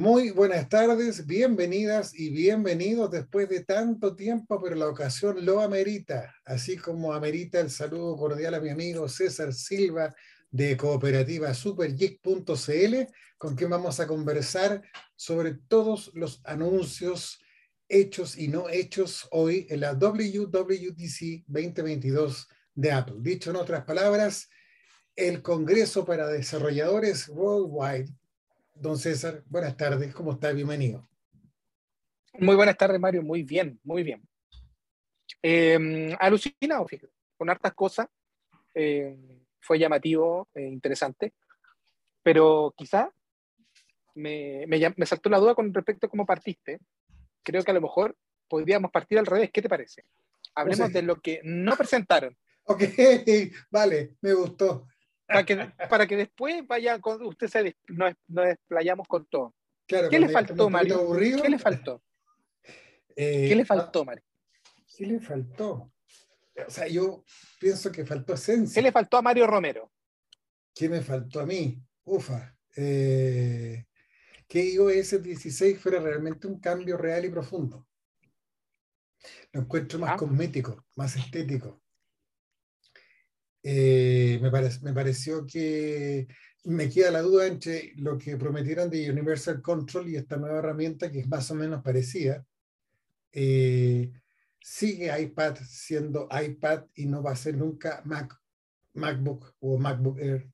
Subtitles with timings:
[0.00, 6.34] Muy buenas tardes, bienvenidas y bienvenidos después de tanto tiempo, pero la ocasión lo amerita,
[6.46, 10.14] así como amerita el saludo cordial a mi amigo César Silva
[10.50, 14.80] de cooperativa supergeek.cl, con quien vamos a conversar
[15.16, 17.38] sobre todos los anuncios
[17.86, 23.16] hechos y no hechos hoy en la WWDC 2022 de Apple.
[23.18, 24.48] Dicho en otras palabras,
[25.14, 28.14] el Congreso para Desarrolladores Worldwide
[28.80, 30.52] Don César, buenas tardes, ¿cómo está?
[30.52, 31.06] Bienvenido.
[32.38, 34.26] Muy buenas tardes, Mario, muy bien, muy bien.
[35.42, 38.08] Eh, alucinado, fíjate, con hartas cosas.
[38.74, 39.18] Eh,
[39.60, 41.34] fue llamativo, eh, interesante,
[42.22, 43.12] pero quizá
[44.14, 46.80] me, me, saltó la duda con respecto a cómo partiste.
[47.42, 48.16] Creo que a lo mejor
[48.48, 49.50] podríamos partir al revés.
[49.52, 50.06] ¿Qué te parece?
[50.54, 52.34] Hablemos de lo que no presentaron.
[52.64, 52.80] Ok,
[53.70, 54.86] vale, me gustó
[55.30, 55.56] para que,
[55.88, 59.54] para que después vaya con, usted se nos, desplayamos con todo.
[59.86, 61.12] ¿Qué le faltó, Mario?
[61.16, 62.02] ¿Qué le faltó?
[63.14, 64.24] ¿Qué le faltó, Mario?
[64.96, 65.92] ¿Qué le faltó?
[66.66, 67.24] O sea, yo
[67.60, 68.74] pienso que faltó esencia.
[68.74, 69.90] ¿Qué le faltó a Mario Romero?
[70.74, 71.80] ¿Qué me faltó a mí?
[72.04, 72.54] Ufa.
[72.76, 73.84] Eh,
[74.48, 77.86] que iOS 16 fuera realmente un cambio real y profundo.
[79.52, 80.16] Lo encuentro más ah.
[80.16, 81.80] cosmético, más estético.
[83.62, 86.26] Eh, me, me pareció que
[86.64, 91.10] me queda la duda entre lo que prometieron de Universal Control y esta nueva herramienta
[91.10, 92.44] que es más o menos parecida.
[93.32, 94.10] Eh,
[94.60, 98.38] sigue iPad siendo iPad y no va a ser nunca Mac,
[98.94, 100.50] MacBook o MacBook Air,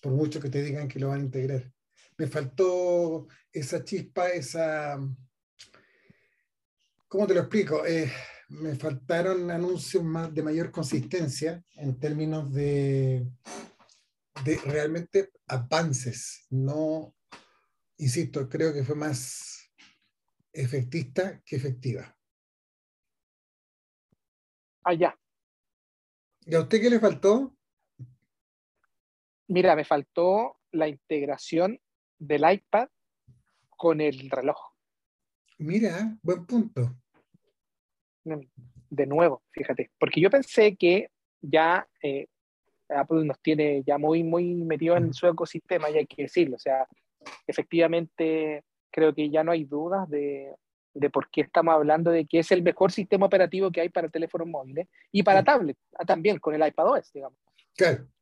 [0.00, 1.72] por mucho que te digan que lo van a integrar.
[2.16, 4.98] Me faltó esa chispa, esa...
[7.08, 7.84] ¿Cómo te lo explico?
[7.86, 8.10] Eh,
[8.48, 13.26] me faltaron anuncios más de mayor consistencia en términos de,
[14.44, 16.46] de realmente avances.
[16.50, 17.14] No,
[17.96, 19.70] insisto, creo que fue más
[20.52, 22.16] efectista que efectiva.
[24.84, 25.18] Allá.
[26.46, 27.56] ¿Y a usted qué le faltó?
[29.48, 31.80] Mira, me faltó la integración
[32.18, 32.88] del iPad
[33.70, 34.58] con el reloj.
[35.58, 37.03] Mira, buen punto
[38.24, 41.08] de nuevo, fíjate, porque yo pensé que
[41.40, 42.26] ya eh,
[42.88, 46.58] Apple nos tiene ya muy, muy metido en su ecosistema, y hay que decirlo, o
[46.58, 46.86] sea,
[47.46, 50.54] efectivamente creo que ya no hay dudas de,
[50.94, 54.08] de por qué estamos hablando de que es el mejor sistema operativo que hay para
[54.08, 57.38] teléfonos móviles y para tablets, ah, también con el iPadOS, digamos.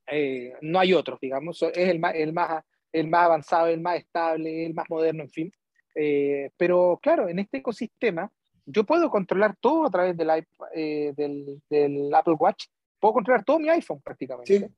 [0.06, 3.96] Eh, no hay otros, digamos, es el más, el, más, el más avanzado, el más
[3.96, 5.52] estable, el más moderno, en fin.
[5.94, 8.30] Eh, pero claro, en este ecosistema
[8.66, 10.30] yo puedo controlar todo a través del,
[10.74, 12.66] eh, del, Apple Watch,
[12.98, 14.70] puedo controlar todo mi iPhone prácticamente.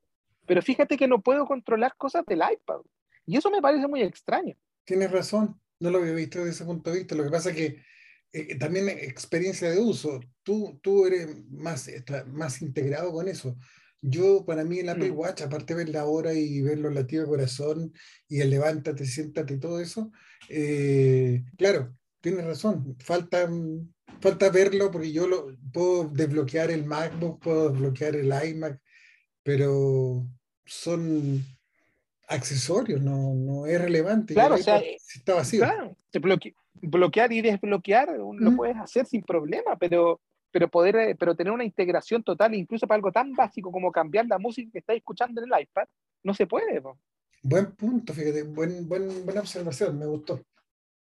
[0.47, 2.81] Pero fíjate que no puedo controlar cosas del iPad.
[3.27, 4.55] Y eso me parece muy extraño.
[4.85, 7.15] Tienes razón, no lo había visto desde ese punto de vista.
[7.15, 7.83] Lo que pasa es que
[8.33, 11.91] eh, también experiencia de uso, tú, tú eres más,
[12.27, 13.57] más integrado con eso.
[14.07, 15.17] Yo, para mí, el Apple mm.
[15.17, 17.93] Watch, aparte de ver la hora y ver los latidos de corazón
[18.29, 20.13] y el levántate, siéntate y todo eso,
[20.51, 23.47] eh, claro, tienes razón, falta,
[24.19, 28.81] falta verlo porque yo lo, puedo desbloquear el MacBook, puedo desbloquear el iMac,
[29.43, 30.27] pero
[30.65, 31.45] son
[32.27, 34.33] accesorios, no, no es relevante.
[34.33, 35.61] Claro, o sea, está vacío.
[35.61, 35.99] Claro,
[36.81, 41.65] bloquear y desbloquear lo puedes hacer sin problema, pero, pero poder eh, pero tener una
[41.65, 45.53] integración total, incluso para algo tan básico como cambiar la música que estás escuchando en
[45.53, 45.85] el iPad,
[46.23, 46.81] no se puede.
[47.43, 50.41] Buen punto, fíjate, buen, buen, buena observación, me gustó.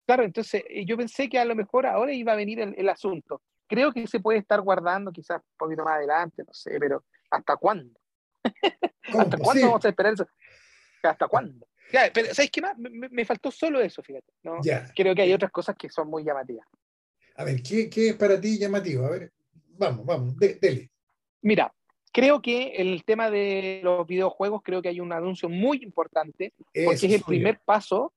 [0.06, 3.40] Claro, entonces eh, yo pensé que a lo mejor ahora iba a venir el, asunto.
[3.66, 7.56] Creo que se puede estar guardando quizás un poquito más adelante, no sé, pero ¿hasta
[7.56, 7.98] cuándo?
[9.02, 10.26] ¿Hasta cuándo vamos a esperar eso?
[11.02, 11.66] ¿Hasta cuándo?
[12.12, 12.76] pero ¿sabes qué más?
[12.76, 14.32] Me, faltó solo eso, fíjate.
[14.42, 14.58] ¿no?
[14.96, 16.66] Creo que hay otras cosas que son muy llamativas.
[17.36, 19.06] A ver, ¿qué, qué es para ti llamativo?
[19.06, 19.32] A ver,
[19.78, 20.90] vamos, vamos, dele.
[21.42, 21.72] Mira,
[22.12, 27.06] creo que el tema de los videojuegos, creo que hay un anuncio muy importante, porque
[27.06, 28.12] es el primer paso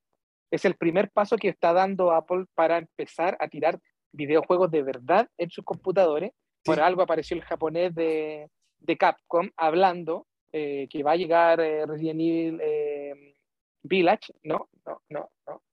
[0.51, 3.79] es el primer paso que está dando Apple para empezar a tirar
[4.11, 6.31] videojuegos de verdad en sus computadores.
[6.63, 8.49] Por algo apareció el japonés de,
[8.79, 13.35] de Capcom hablando eh, que va a llegar eh, Resident Evil eh,
[13.83, 14.33] Village.
[14.44, 15.63] No, no, no, no.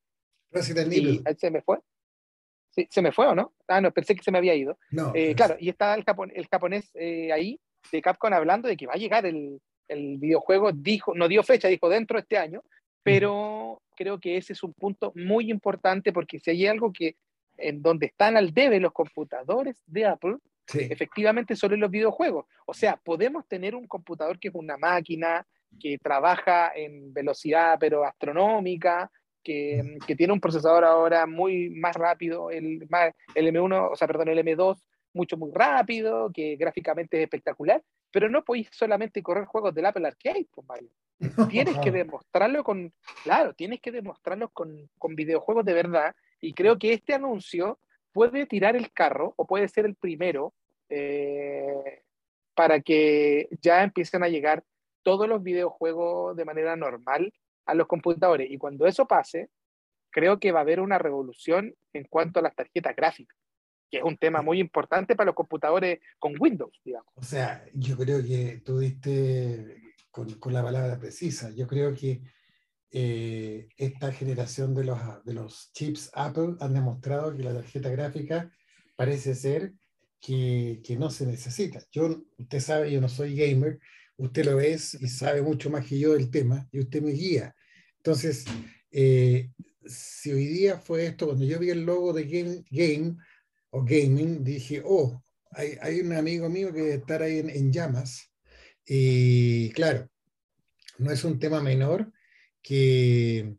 [0.50, 1.22] Resident Evil.
[1.36, 1.78] ¿Se me fue?
[2.70, 3.54] Sí, ¿Se me fue o no?
[3.68, 4.78] Ah, no, pensé que se me había ido.
[4.90, 6.04] No, claro, y está el,
[6.34, 6.92] el japonés
[7.32, 7.60] ahí
[7.90, 11.68] de Capcom hablando de que va a llegar el, el videojuego, dijo, no dio fecha,
[11.68, 12.62] dijo dentro de este año,
[13.04, 17.16] pero creo que ese es un punto muy importante porque si hay algo que
[17.56, 20.38] en donde están al debe los computadores de Apple,
[20.74, 22.46] efectivamente son los videojuegos.
[22.66, 25.46] O sea, podemos tener un computador que es una máquina,
[25.78, 29.10] que trabaja en velocidad pero astronómica,
[29.42, 32.88] que, que, tiene un procesador ahora muy más rápido, el,
[33.34, 37.82] el M1, o sea, perdón, el M2 mucho, muy rápido, que gráficamente es espectacular,
[38.14, 40.90] pero no podéis solamente correr juegos del Apple Arcade, pues Mario.
[41.50, 42.92] Tienes que demostrarlo con,
[43.24, 47.80] claro, tienes que demostrarlo con, con videojuegos de verdad, y creo que este anuncio
[48.12, 50.54] puede tirar el carro, o puede ser el primero,
[50.90, 52.02] eh,
[52.54, 54.62] para que ya empiecen a llegar
[55.02, 57.32] todos los videojuegos de manera normal
[57.66, 58.48] a los computadores.
[58.48, 59.50] Y cuando eso pase,
[60.10, 63.36] creo que va a haber una revolución en cuanto a las tarjetas gráficas,
[63.94, 67.12] que es un tema muy importante para los computadores con Windows, digamos.
[67.14, 71.52] O sea, yo creo que tú diste con, con la palabra precisa.
[71.54, 72.22] Yo creo que
[72.90, 78.50] eh, esta generación de los, de los chips Apple han demostrado que la tarjeta gráfica
[78.96, 79.74] parece ser
[80.20, 81.80] que, que no se necesita.
[81.92, 83.78] Yo, usted sabe, yo no soy gamer,
[84.16, 87.54] usted lo es y sabe mucho más que yo del tema y usted me guía.
[87.98, 88.44] Entonces,
[88.90, 89.50] eh,
[89.86, 93.16] si hoy día fue esto, cuando yo vi el logo de Game, game
[93.74, 97.72] o Gaming, dije, oh, hay, hay, un amigo mío que debe estar ahí en, en,
[97.72, 98.32] llamas.
[98.86, 100.08] Y claro,
[100.98, 102.12] no es un tema menor
[102.62, 103.56] que,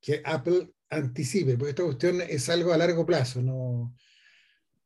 [0.00, 3.94] que Apple anticipe, porque esta cuestión es algo a largo plazo, ¿no?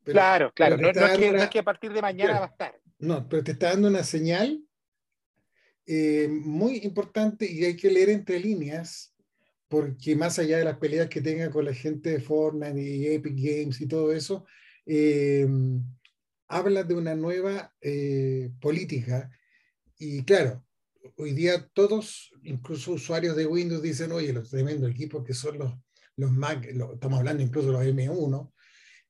[0.03, 2.45] Pero, claro, claro, no, no, es que, no, es que, a partir de mañana va
[2.47, 2.81] a estar.
[2.99, 4.61] No, pero te está dando una señal
[5.85, 9.15] eh, muy importante y hay que leer entre líneas,
[9.69, 13.35] porque más allá de las peleas que tenga con la gente de Fortnite y Epic
[13.37, 14.45] Games y todo eso,
[14.85, 15.47] eh,
[16.47, 19.29] habla de una nueva eh, política.
[19.97, 20.65] Y claro,
[21.17, 25.73] hoy día todos, incluso usuarios de Windows, dicen, oye, los tremendos equipos que son los,
[26.17, 28.51] los Mac, estamos hablando incluso de los M1,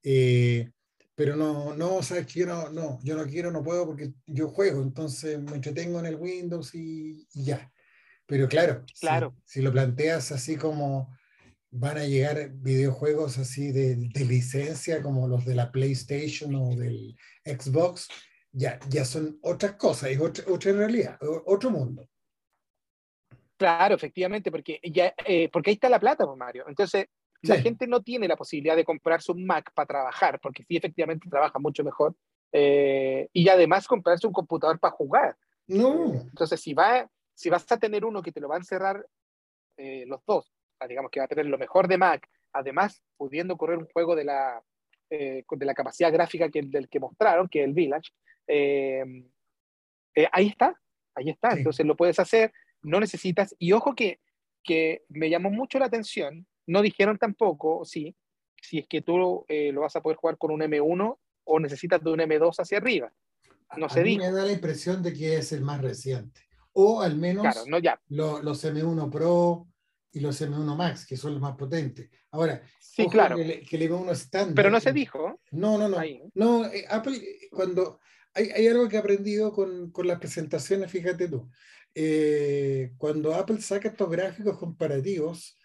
[0.03, 0.71] eh,
[1.15, 4.49] pero no, no, sabes que yo no, no, yo no quiero, no puedo porque yo
[4.49, 7.71] juego, entonces me entretengo en el Windows y, y ya.
[8.25, 9.35] Pero claro, claro.
[9.45, 11.13] Si, si, lo planteas así como
[11.73, 17.15] van a llegar videojuegos así de, de, licencia como los de la PlayStation o del
[17.43, 18.07] Xbox,
[18.51, 22.07] ya, ya son otras cosas, es otra, otra realidad, otro mundo.
[23.57, 26.65] Claro, efectivamente, porque, ya, eh, porque ahí está la plata, pues, Mario.
[26.67, 27.07] Entonces,
[27.43, 27.49] Sí.
[27.49, 31.29] La gente no tiene la posibilidad de comprarse un Mac para trabajar, porque sí, efectivamente
[31.29, 32.15] trabaja mucho mejor.
[32.53, 35.35] Eh, y además comprarse un computador para jugar.
[35.67, 36.13] No.
[36.13, 39.05] Entonces, si, va, si vas a tener uno que te lo va a encerrar
[39.75, 40.53] eh, los dos,
[40.87, 44.23] digamos que va a tener lo mejor de Mac, además pudiendo correr un juego de
[44.25, 44.63] la,
[45.09, 48.11] eh, de la capacidad gráfica que, del que mostraron, que es el Village,
[48.47, 49.03] eh,
[50.15, 50.79] eh, ahí está,
[51.15, 51.51] ahí está.
[51.51, 51.57] Sí.
[51.59, 52.51] Entonces lo puedes hacer,
[52.81, 53.55] no necesitas.
[53.59, 54.19] Y ojo que,
[54.63, 58.15] que me llamó mucho la atención no dijeron tampoco, sí,
[58.61, 62.09] si es que tú lo vas a poder jugar con un M1 o necesitas de
[62.11, 63.11] un M2 hacia arriba.
[63.75, 66.41] No a se mí me da la impresión de que es el más reciente.
[66.71, 67.99] O al menos Claro, no ya.
[68.07, 69.67] lo- los M1 Pro
[70.13, 72.09] y los M1 Max, que son los más potentes.
[72.31, 73.35] Ahora, Sí, claro.
[73.35, 74.55] que, el- que el M1 estándar.
[74.55, 75.41] Pero no se dijo.
[75.51, 75.97] No, no, no.
[75.97, 76.21] Ahí.
[76.35, 77.99] No, eh, Apple, eh, cuando
[78.35, 81.49] hay, hay algo que he aprendido con, con las presentaciones, fíjate tú.
[81.95, 85.57] Eh, cuando Apple saca estos gráficos comparativos,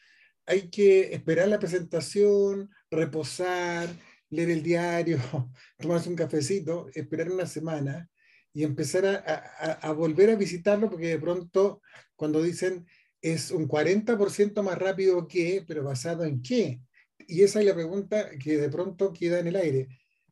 [0.47, 3.89] hay que esperar la presentación, reposar,
[4.31, 5.19] leer el diario,
[5.79, 8.09] tomarse un cafecito, esperar una semana
[8.55, 11.83] y empezar a, a- a volver a visitarlo porque de pronto
[12.17, 12.87] cuando dicen
[13.21, 16.81] es un 40% más rápido que, pero basado en qué.
[17.27, 19.89] Y esa es la pregunta que de pronto queda en el aire.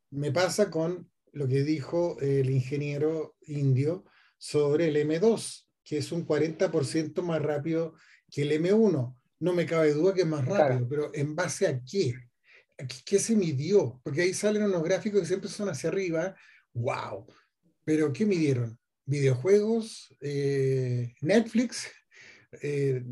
[0.09, 4.05] Me pasa con lo que dijo el ingeniero indio
[4.37, 7.93] sobre el M2, que es un 40% más rápido
[8.31, 9.15] que el M1.
[9.39, 10.87] No me cabe duda que es más rápido, Claro.
[10.89, 12.15] pero ¿en base a qué?
[12.79, 13.99] ¿A ¿Qué, qué se midió?
[14.03, 16.35] Porque ahí salen unos gráficos que siempre son hacia arriba.
[16.73, 17.27] ¡Wow!
[17.83, 18.79] Pero ¿qué midieron?
[19.05, 20.15] ¿Videojuegos?
[20.21, 21.87] Eh, ¿Netflix?
[22.61, 23.03] Eh,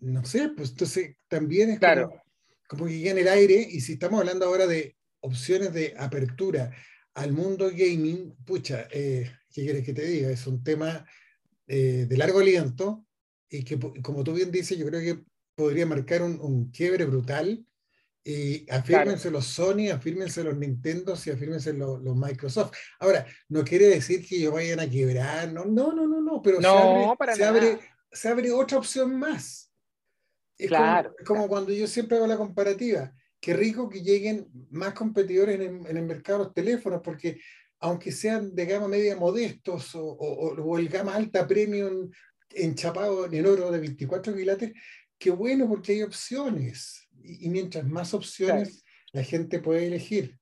[0.00, 2.08] no sé, pues entonces también es Claro.
[2.08, 2.22] como,
[2.68, 3.66] como que queda en el aire.
[3.70, 6.70] Y si estamos hablando ahora de opciones de apertura
[7.14, 10.30] al mundo gaming, pucha, eh, ¿qué quieres que te diga?
[10.30, 11.04] Es un tema
[11.66, 13.04] eh, de largo aliento
[13.48, 15.22] y que, como tú bien dices, yo creo que
[15.54, 17.64] podría marcar un, un quiebre brutal.
[18.22, 22.72] Y afírmense los Sony, afírmense los Nintendo y afírmense los, los Microsoft.
[22.98, 26.56] Ahora, no quiere decir que ellos vayan a quebrar, no, no, no, no, no pero
[26.58, 27.78] se, No, abre, para se, abre,
[28.12, 29.72] se abre otra opción más.
[30.58, 33.12] Es Claro, como, como cuando yo siempre hago la comparativa.
[33.40, 37.40] Qué rico que lleguen más competidores en el, en el mercado de los teléfonos, porque
[37.78, 42.10] aunque sean de gama media modestos o, o, o el gama alta premium
[42.50, 44.72] enchapado en oro de 24 quilates,
[45.18, 47.08] qué bueno porque hay opciones.
[47.22, 50.38] Y, y mientras más opciones, la gente puede elegir.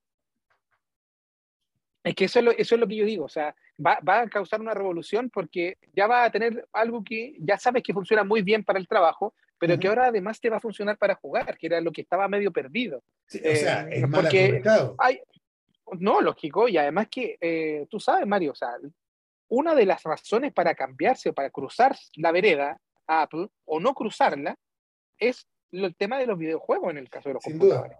[2.03, 4.21] Es que eso es, lo, eso es lo que yo digo, o sea, va, va,
[4.21, 8.23] a causar una revolución porque ya va a tener algo que ya sabes que funciona
[8.23, 11.57] muy bien para el trabajo, pero que ahora además te va a funcionar para jugar,
[11.57, 13.03] que era lo que estaba medio perdido.
[13.27, 14.63] Sí, o sea, eh, es mal porque
[14.97, 15.19] hay,
[15.99, 18.69] No, lógico, y además que eh, tú sabes, Mario, o sea,
[19.49, 23.93] una de las razones para cambiarse o para cruzar la vereda a Apple o no
[23.93, 24.55] cruzarla
[25.17, 27.97] es el tema de los videojuegos en el caso de los computadores.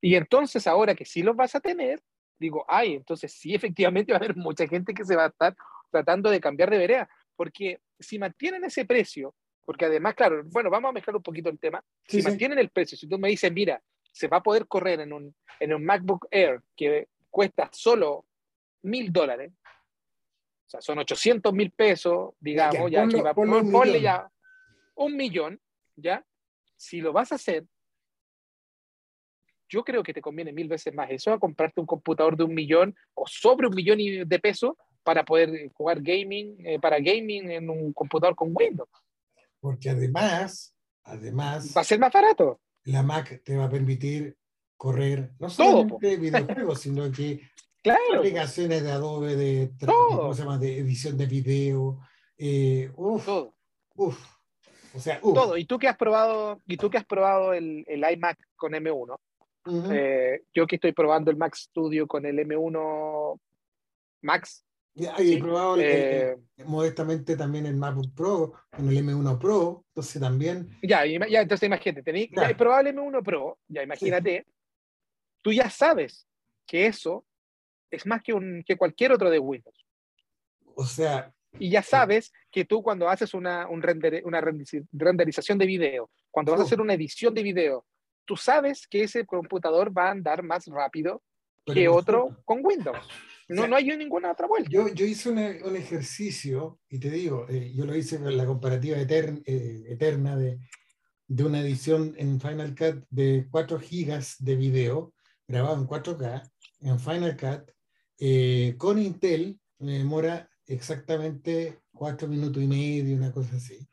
[0.00, 2.00] Y entonces ahora que sí los vas a tener,
[2.38, 5.56] digo, ay, entonces sí efectivamente va a haber mucha gente que se va a estar
[5.90, 10.90] tratando de cambiar de vereda, porque si mantienen ese precio, porque además, claro, bueno, vamos
[10.90, 13.82] a mezclar un poquito el tema, si mantienen el precio, si tú me dices, mira,
[14.12, 18.24] se va a poder correr en un, en un MacBook Air que cuesta solo
[18.82, 19.52] mil dólares,
[20.66, 24.28] o sea, son 800 mil pesos, digamos, ya, ponlo, ponle ya
[24.96, 25.60] un millón,
[25.94, 26.24] ¿ya?
[26.76, 27.64] Si lo vas a hacer,
[29.68, 32.54] yo creo que te conviene mil veces más eso a comprarte un computador de un
[32.54, 37.70] millón o sobre un millón de pesos para poder jugar gaming, eh, para gaming en
[37.70, 38.88] un computador con Windows.
[39.60, 41.72] Porque además, además...
[41.76, 42.60] Va a ser más barato.
[42.84, 44.36] La Mac te va a permitir
[44.76, 47.40] correr no solamente videojuegos, sino que
[47.82, 48.18] claro.
[48.18, 50.58] aplicaciones de Adobe, de, ¿cómo se llama?
[50.58, 52.00] de edición de video.
[52.36, 53.54] Eh, uf, Todo.
[53.94, 54.18] Uf,
[54.94, 55.34] o sea, uf.
[55.34, 55.56] Todo.
[55.56, 59.16] ¿Y tú que has probado, y tú que has probado el, el iMac con M1?
[59.66, 63.40] Eh, yo que estoy probando el Mac Studio con el M1
[64.22, 64.64] Max.
[64.94, 70.70] Ya, he probado eh, modestamente también el MacBook Pro con el M1 Pro, entonces también.
[70.82, 74.46] Ya, ya entonces imagínate, tenéis, ya he probado el M1 Pro, ya imagínate,
[75.42, 76.26] tú ya sabes
[76.66, 77.26] que eso
[77.90, 79.86] es más que, un, que cualquier otro de Windows.
[80.74, 81.30] O sea.
[81.58, 86.52] Y ya sabes que tú cuando haces una, un render, una renderización de video, cuando
[86.52, 87.86] vas a hacer una edición de video,
[88.26, 91.22] tú sabes que ese computador va a andar más rápido
[91.64, 93.06] que otro con Windows.
[93.48, 94.68] No, no hay ninguna otra vuelta.
[94.70, 98.44] Yo, yo hice un, un, ejercicio, y te digo, eh, yo lo hice con la
[98.44, 100.58] comparativa eterna, eh, eterna de,
[101.28, 105.14] de, una edición en Final Cut de 4 gigas de video
[105.46, 107.70] grabado en 4K en Final Cut
[108.18, 113.86] eh, con Intel, me demora exactamente 4 minutos y medio, una cosa así.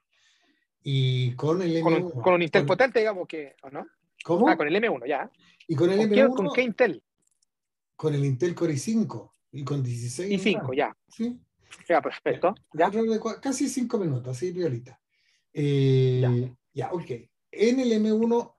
[0.82, 2.22] Y con el M1.
[2.22, 3.86] Con, un Intel potente, digamos que, ¿o no?
[4.24, 4.48] ¿Cómo?
[4.48, 5.30] Ah, con el M1, ya.
[5.68, 6.16] ¿Y con el ¿Con M1?
[6.16, 7.04] Qué, ¿Con qué Intel?
[7.96, 10.32] Con el Intel Core i5 y con 16.
[10.32, 10.96] Y 5, ya.
[11.08, 11.40] Sí.
[11.88, 12.56] Ya, perfecto.
[12.74, 12.90] Ya.
[13.42, 15.00] Casi 5 minutos, así violita.
[15.52, 16.56] Eh, ya.
[16.74, 17.12] ya, ok.
[17.52, 18.56] En el M1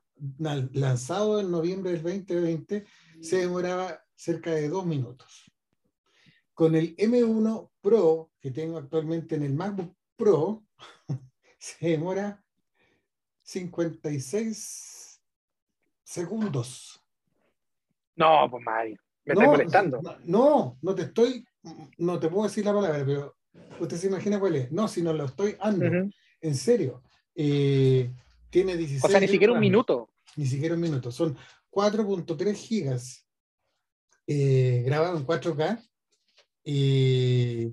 [0.73, 2.85] lanzado en noviembre del 2020
[3.21, 5.51] se demoraba cerca de 2 minutos.
[6.53, 10.65] Con el M1 Pro que tengo actualmente en el MacBook Pro,
[11.59, 12.45] se demora
[13.43, 15.04] 56
[16.05, 17.03] segundos.
[18.17, 20.01] No, pues Mario, me no, molestando.
[20.25, 21.45] No, no te estoy,
[21.99, 23.37] no te puedo decir la palabra, pero
[23.81, 24.71] usted se imagina cuál es.
[24.71, 25.87] No, si no lo estoy ando,
[26.41, 27.03] en serio.
[27.35, 28.13] Eh,
[28.51, 29.05] tiene 16.
[29.05, 30.11] O sea, ni siquiera un minuto.
[30.37, 31.11] Ni siquiera un minuto.
[31.11, 31.37] Son
[31.71, 33.27] 4.3 gigas
[34.27, 35.83] eh, grabado en 4K.
[36.65, 37.73] Eh,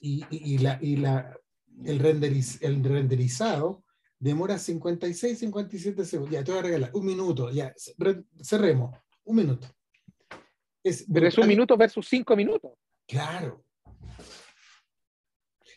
[0.00, 1.38] y, y, la, y la,
[1.84, 3.82] el, renderiz, el renderizado
[4.20, 6.32] demora 56, 57 segundos.
[6.32, 7.50] Ya, te voy a regalar un minuto.
[7.50, 7.74] Ya,
[8.42, 8.96] cerremos.
[9.24, 9.66] Un minuto.
[10.84, 12.72] Es Pero es un minuto versus cinco minutos.
[13.08, 13.64] Claro.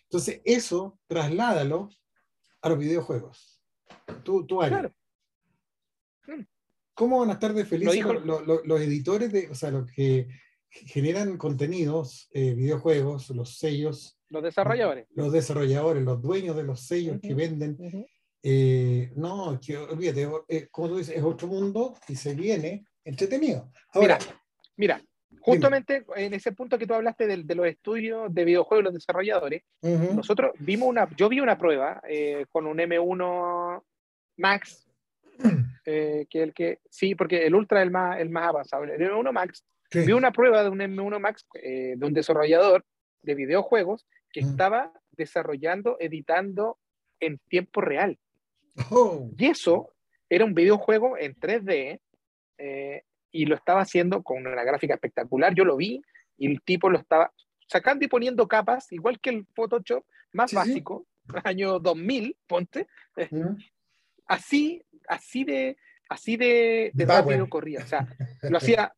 [0.03, 1.89] Entonces, eso trasládalo
[2.62, 3.63] a los videojuegos.
[4.23, 4.93] Tú, tú claro.
[6.27, 6.43] Mm.
[6.93, 10.27] ¿Cómo van a estar de felices los, editores, de, o sea, los que
[10.69, 14.19] generan contenidos, eh, videojuegos, los sellos?
[14.29, 15.07] Los desarrolladores.
[15.12, 17.77] Los desarrolladores, los dueños de los sellos que venden.
[18.45, 23.71] Eh, no, que olvídate, eh, como tú dices, es otro mundo y se viene entretenido.
[23.93, 24.19] Ahora,
[24.75, 25.01] mira,
[25.39, 28.93] justamente en ese punto que tú hablaste de, de, los estudios de videojuegos y los
[28.95, 33.81] desarrolladores, nosotros vimos una, yo vi una prueba eh, con un M1
[34.38, 34.89] Max,
[35.85, 39.31] que el que, sí, porque el Ultra es el más, el más avanzado, el M1
[39.31, 42.83] Max, vi una prueba de un M1 Max de un desarrollador
[43.21, 46.77] de videojuegos que estaba desarrollando, editando
[47.21, 48.19] en tiempo real.
[48.89, 49.30] Oh.
[49.38, 49.94] Y eso
[50.30, 52.00] era un videojuego en 3D
[52.58, 55.53] eh, y lo estaba haciendo con una gráfica espectacular.
[55.53, 56.01] Yo lo vi
[56.38, 57.32] y el tipo lo estaba
[57.68, 61.06] sacando y poniendo capas, igual que el Photoshop más básico,
[61.44, 62.88] año 2000, ponte.
[64.25, 65.77] Así, así de,
[66.08, 67.84] así de, rápido corría.
[67.84, 68.08] O sea,
[68.44, 68.96] lo hacía,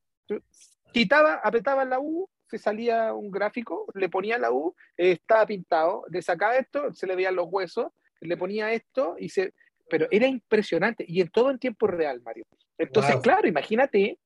[0.93, 6.21] quitaba, apretaba la U, se salía un gráfico, le ponía la U, estaba pintado, le
[6.21, 7.87] sacaba esto, se le veían los huesos,
[8.21, 9.53] le ponía esto y se,
[9.89, 12.45] pero era impresionante y en todo en tiempo real, Mario.
[12.77, 14.19] Entonces, claro, imagínate,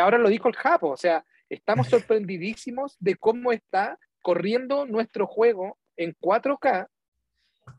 [0.00, 5.78] ahora lo dijo el Japo, o sea, estamos sorprendidísimos de cómo está corriendo nuestro juego
[5.96, 6.88] en 4K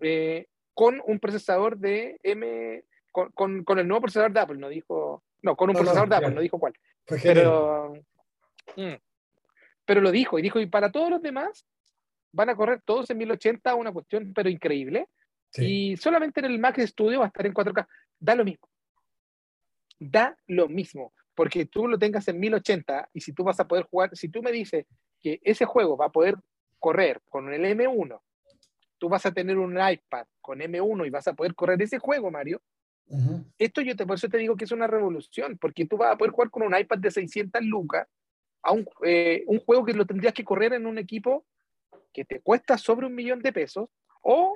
[0.02, 5.24] eh, con un procesador de M, con, con, el nuevo procesador de Apple, no dijo,
[5.42, 6.74] no, con un procesador de Apple, no dijo cuál.
[7.06, 7.94] Pero,
[8.76, 8.96] mm,
[9.86, 11.66] pero lo dijo, y dijo, y para todos los demás,
[12.34, 15.08] van a correr todos en 1080, una cuestión pero increíble.
[15.58, 17.88] Y solamente en el Mac Studio va a estar en 4K.
[18.20, 18.68] Da lo mismo.
[20.00, 21.14] Da lo mismo.
[21.34, 24.42] Porque tú lo tengas en 1080 y si tú vas a poder jugar, si tú
[24.42, 24.86] me dices
[25.22, 26.36] que ese juego va a poder
[26.80, 28.22] correr con el M1,
[28.98, 32.32] tú vas a tener un iPad con M1 y vas a poder correr ese juego,
[32.32, 32.62] Mario.
[33.60, 36.18] Esto yo te, por eso te digo que es una revolución, porque tú vas a
[36.18, 38.08] poder jugar con un iPad de 600 lucas
[38.64, 41.46] a un, eh, un juego que lo tendrías que correr en un equipo
[42.12, 43.90] que te cuesta sobre un millón de pesos,
[44.22, 44.54] o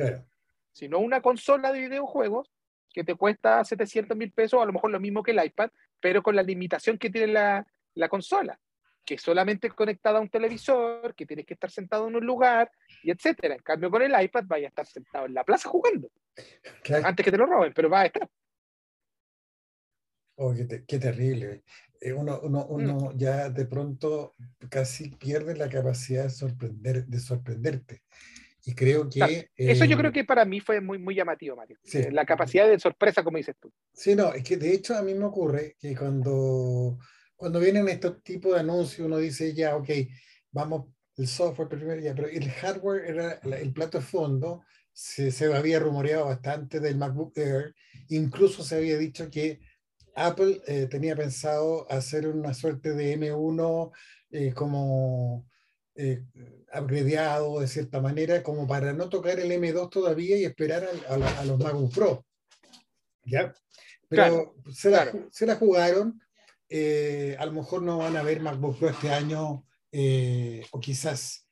[0.87, 2.51] no una consola de videojuegos
[2.93, 6.23] que te cuesta 700 mil pesos, a lo mejor lo mismo que el iPad, pero
[6.23, 8.59] con la limitación que tiene la, la consola,
[9.05, 12.71] que es solamente conectada a un televisor, que tienes que estar sentado en un lugar,
[13.03, 13.55] y etcétera.
[13.55, 16.09] En cambio, con el iPad vaya a estar sentado en la plaza jugando.
[17.03, 18.29] Antes que te lo roben, pero va a estar.
[20.41, 21.63] Oh, qué, terrible.
[21.99, 23.17] Eh, uno, uno, uno mm.
[23.17, 24.35] ya de pronto
[24.69, 28.03] casi pierde la capacidad de, sorprender, de sorprenderte.
[28.65, 29.49] Y creo que...
[29.55, 31.77] Eso yo creo eh, que para mí fue muy, muy llamativo, Mario.
[31.93, 33.71] Eh, la capacidad de sorpresa, como dices tú.
[33.93, 36.97] Sí, no, es que de hecho a mí me ocurre que cuando,
[37.35, 39.89] cuando vienen estos tipos de anuncios, uno dice, ya, ok,
[40.51, 44.63] vamos, el software primero, ya, pero el hardware era el plato de fondo,
[44.93, 47.75] se, se había rumoreado bastante del MacBook Air,
[48.09, 49.59] incluso se había dicho que
[50.15, 53.91] Apple eh, tenía pensado hacer una suerte de M1
[54.31, 55.48] eh, como
[55.99, 56.23] eh,
[56.73, 61.59] upgradeado de cierta manera, como para no tocar el M2 todavía y esperar a, los
[61.59, 62.25] MacBook Pro.
[63.25, 63.53] ¿Ya?
[64.07, 66.19] Pero se, la, se, la, jugaron.
[66.69, 69.65] Eh, a lo mejor no van a ver MacBook Pro este año,
[70.71, 71.45] o quizás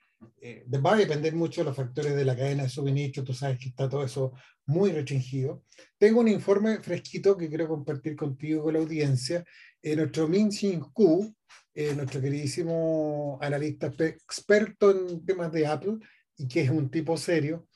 [0.84, 3.24] va a depender mucho de los factores de la cadena de suministro.
[3.24, 4.34] Tú sabes que está todo eso
[4.66, 5.64] muy restringido.
[5.98, 9.44] Tengo un informe fresquito que quiero compartir contigo con la audiencia.
[9.82, 11.34] Eh, nuestro Min Chin Ku,
[11.74, 15.98] eh, nuestro queridísimo analista experto en temas de Apple
[16.38, 17.68] y que es un tipo serio,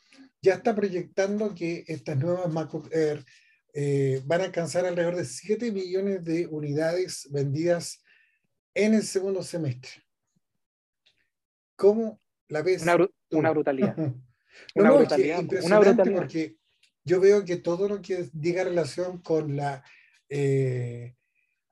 [0.41, 3.23] ya está proyectando que estas nuevas MacBook Air
[3.73, 8.03] eh, van a alcanzar alrededor de 7 millones de unidades vendidas
[8.73, 9.91] en el segundo semestre.
[11.75, 12.20] ¿Cómo
[12.51, 12.83] la ves?
[12.83, 12.97] Una,
[13.31, 13.95] una brutalidad.
[14.75, 15.43] una, brutalidad.
[15.63, 16.17] una brutalidad.
[16.17, 16.57] porque
[17.03, 19.83] yo veo que todo lo que diga relación con la
[20.29, 21.15] eh,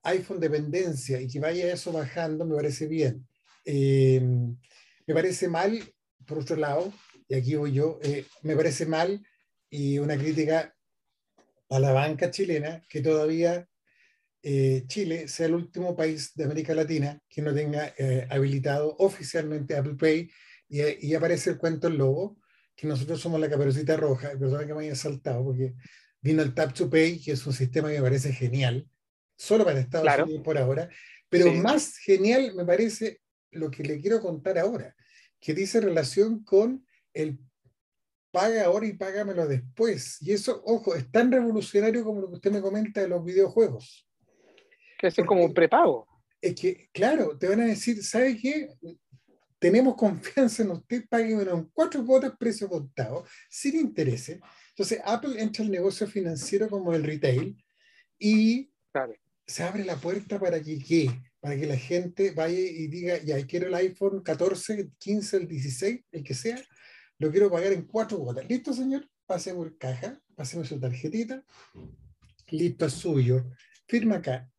[0.04, 3.28] iPhone dependencia y que vaya eso bajando, me parece bien.
[3.65, 4.22] Eh,
[5.06, 5.82] me parece mal,
[6.26, 6.94] por otro lado,
[7.28, 9.22] y aquí voy yo, eh, me parece mal
[9.70, 10.74] y una crítica
[11.70, 13.68] a la banca chilena que todavía
[14.88, 17.94] Chile sea el último país de América Latina que no tenga
[18.30, 20.32] habilitado oficialmente Apple Pay
[20.69, 22.38] y, y aparece el cuento el lobo
[22.79, 25.73] que nosotros somos la caperucita roja, perdón que me haya saltado, porque
[26.21, 28.88] vino el Tap to Pay, que es un sistema que me parece genial,
[29.36, 30.89] solo para Estados Unidos por ahora,
[31.27, 33.19] pero más genial me parece
[33.51, 34.95] lo que le quiero contar ahora,
[35.41, 37.38] que dice relación con el
[38.32, 40.17] paga ahora y págamelo después.
[40.21, 44.08] Y eso, ojo, es tan revolucionario como lo que usted me comenta de los videojuegos.
[44.97, 46.08] Que es como un prepago.
[46.41, 48.69] Es que, claro, te van a decir, ¿sabe qué?
[49.60, 54.39] Tenemos confianza en usted, pague en cuatro cuotas precio contado, sin intereses.
[54.69, 57.62] Entonces, Apple entra al negocio financiero como el retail
[58.17, 58.72] y
[59.45, 61.10] se abre la puerta para que, ¿qué?
[61.39, 65.48] para que la gente vaya y diga, ya quiero el iPhone 14, el 15, el
[65.48, 66.62] 16, el que sea,
[67.17, 68.48] lo quiero pagar en cuatro cuotas.
[68.48, 69.10] ¿Listo, señor?
[69.26, 71.43] Pase por caja, páseme su tarjetita.
[72.50, 73.45] Listo, es suyo.
[73.88, 74.50] Firma acá.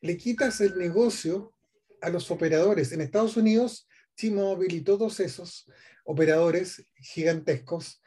[0.00, 1.52] Le quitas el negocio
[2.00, 2.92] a los operadores.
[2.92, 3.85] En Estados Unidos
[4.16, 5.70] T-Mobile y todos esos
[6.04, 8.02] operadores gigantescos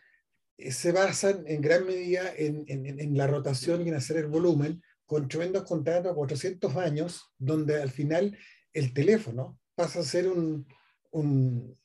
[0.58, 4.82] eh, se basan en gran medida en, en, la rotación y en hacer el volumen,
[5.06, 8.38] con tremendos contratos a 400 años, donde al final
[8.74, 10.68] el teléfono pasa a ser un,
[11.12, 11.78] un,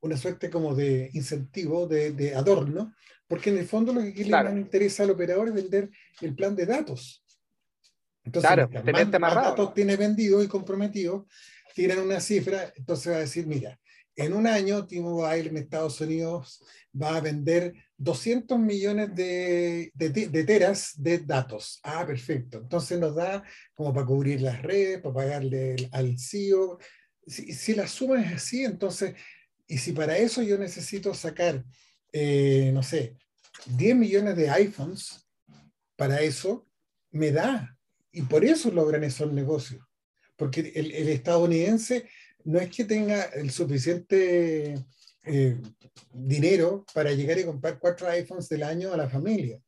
[0.00, 2.94] una suerte como de incentivo, de, de, adorno,
[3.26, 6.66] porque en el fondo lo que le interesa al operador es vender el plan de
[6.66, 7.24] datos.
[8.24, 8.68] Entonces, claro,
[9.18, 11.26] más, datos tiene vendido y comprometido,
[11.74, 13.78] tiran una cifra, entonces va a decir, mira,
[14.16, 16.62] en un año T-Mobile en Estados Unidos
[17.00, 19.92] va a vender 200 millones de,
[20.46, 21.80] teras de datos.
[21.82, 22.58] Ah, perfecto.
[22.58, 23.42] Entonces nos da
[23.74, 26.78] como para cubrir las redes, para pagarle al CEO.
[27.26, 29.14] Si, si, la suma es así, entonces,
[29.66, 31.64] y si para eso yo necesito sacar,
[32.12, 33.16] eh, no sé,
[33.66, 35.26] 10 millones de iPhones,
[35.96, 36.66] para eso
[37.10, 37.76] me da.
[38.12, 39.89] Y por eso logran esos negocios
[40.40, 42.08] porque el, estadounidense
[42.44, 44.74] no es que tenga el suficiente
[45.22, 45.60] eh,
[46.14, 49.60] dinero para llegar y comprar cuatro iPhones del año a la familia.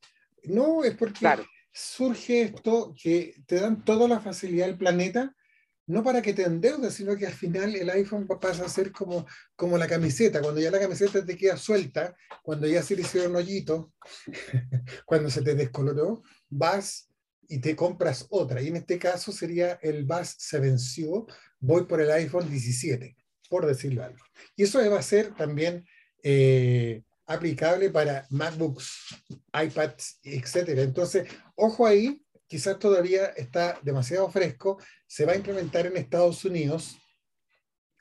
[0.45, 1.29] No, es porque
[1.71, 5.37] surge esto que te dan toda la facilidad del planeta,
[5.87, 9.27] no para que te endeudes, sino que al final el iPhone pasa a ser como,
[9.55, 10.41] como la camiseta.
[10.41, 13.89] Cuando ya la camiseta te queda suelta, cuando ya se le hicieron hoyitos,
[15.05, 17.12] cuando se te descoloró, vas
[17.53, 18.63] y te compras otra.
[18.63, 21.27] Y en este caso sería el VAS se venció,
[21.61, 23.15] voy por el iPhone 17,
[23.51, 24.25] por decirlo algo.
[24.57, 25.85] Y eso va a ser también
[26.23, 30.79] eh, aplicable para MacBooks, iPads, etc.
[30.79, 36.97] Entonces, ojo ahí, quizás todavía está demasiado fresco, se va a implementar en Estados Unidos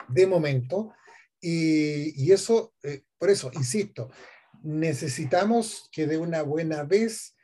[0.07, 0.93] de momento,
[1.41, 4.11] y, y eso, eh, por eso, insisto,
[4.63, 7.35] necesitamos que de una buena vez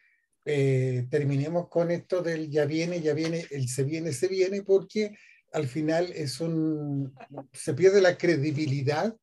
[0.49, 5.17] eh, terminemos con esto del ya viene, ya viene, el se viene, se viene, porque
[5.51, 7.13] al final es un,
[7.51, 9.13] se pierde la credibilidad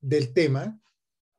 [0.00, 0.76] del tema.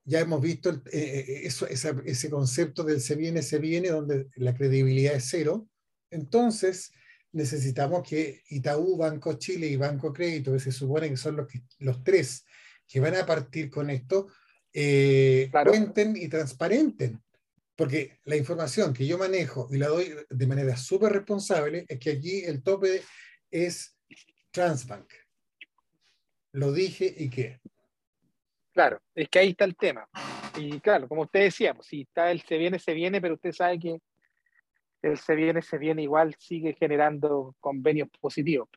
[0.05, 4.53] Ya hemos visto eh, eh, eso, ese concepto del se viene, se viene, donde la
[4.53, 5.67] credibilidad es cero.
[6.09, 6.93] Entonces,
[7.33, 11.47] necesitamos que Itaú, Banco Chile y Banco Crédito, que se supone que son los,
[11.79, 12.45] los tres
[12.87, 14.27] que van a partir con esto,
[14.71, 17.21] cuenten y transparenten.
[17.79, 22.09] Porque la información que yo manejo y la doy de manera súper responsable es que
[22.09, 23.03] allí el tope
[23.49, 23.97] es
[24.51, 25.09] Transbank.
[26.51, 27.61] Lo dije y qué.
[28.73, 30.09] Claro, es que ahí está el tema.
[30.57, 33.53] Y claro, como usted decía, pues, si está el se viene, se viene, pero usted
[33.53, 33.97] sabe que
[35.01, 38.67] el se viene, se viene igual sigue generando convenios positivos.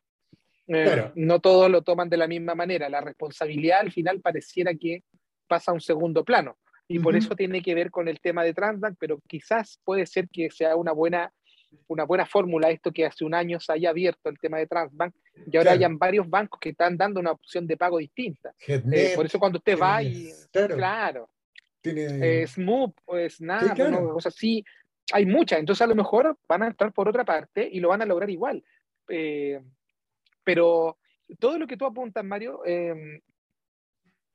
[0.67, 2.87] Eh, no todos lo toman de la misma manera.
[2.87, 5.03] La responsabilidad al final pareciera que
[5.45, 8.53] pasa a un segundo plano y por eso tiene que ver con el tema de
[8.53, 11.33] Transbank, pero quizás puede ser que sea una buena,
[11.87, 15.15] una buena fórmula esto que hace un año se haya abierto el tema de Transbank
[15.51, 18.53] y ahora hayan varios bancos que están dando una opción de pago distinta.
[18.67, 20.29] Eh, por eso cuando usted va y...
[20.51, 21.29] Claro.
[21.81, 22.41] Tiene...
[22.41, 22.45] Eh,
[23.05, 24.63] o Snap, o cosas así,
[25.11, 28.01] hay muchas, entonces a lo mejor van a entrar por otra parte y lo van
[28.01, 28.63] a lograr igual.
[29.09, 29.61] Eh,
[30.43, 30.97] pero
[31.39, 32.61] todo lo que tú apuntas, Mario,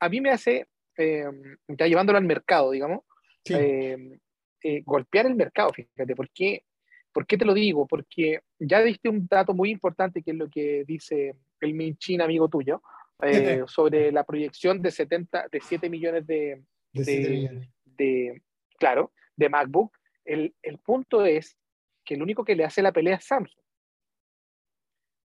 [0.00, 0.66] a mí me hace
[0.98, 3.04] Em, ya llevándolo al mercado, digamos,
[3.44, 4.18] em,
[4.64, 6.64] eh, golpear el mercado, fíjate, ¿por qué?
[7.12, 7.86] ¿Por qué te lo digo?
[7.86, 12.48] Porque ya diste un dato muy importante que es lo que dice el Minchin, amigo
[12.48, 12.82] tuyo,
[13.22, 18.42] eh, sobre la proyección de 70, de 7 millones de, de,
[18.76, 19.96] claro, de MacBook.
[20.24, 21.56] El, el, punto es
[22.04, 23.62] que el único que le hace la pelea es Samsung.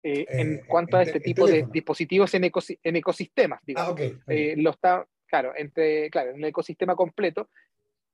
[0.03, 2.49] Eh, en cuanto a este tipo de dispositivos en,
[2.83, 3.89] en ecosistemas, digamos.
[3.89, 7.49] Ah, okay, lo está, claro, entre, claro, en el ecosistema completo.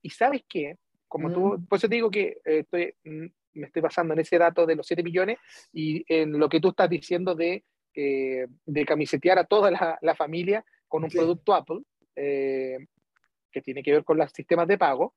[0.01, 1.65] Y sabes qué, como tú, mm.
[1.67, 4.75] por eso te digo que eh, estoy, mm, me estoy basando en ese dato de
[4.75, 5.39] los 7 millones
[5.71, 7.63] y en lo que tú estás diciendo de,
[7.95, 11.81] eh, de camisetear a toda la, la familia con un producto Apple,
[12.15, 12.77] eh,
[13.51, 15.15] que tiene que ver con los sistemas de pago,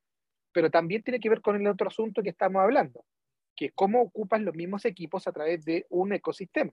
[0.53, 3.05] pero también tiene que ver con el otro asunto que estamos hablando,
[3.55, 6.73] que es cómo ocupan los mismos equipos a través de un ecosistema.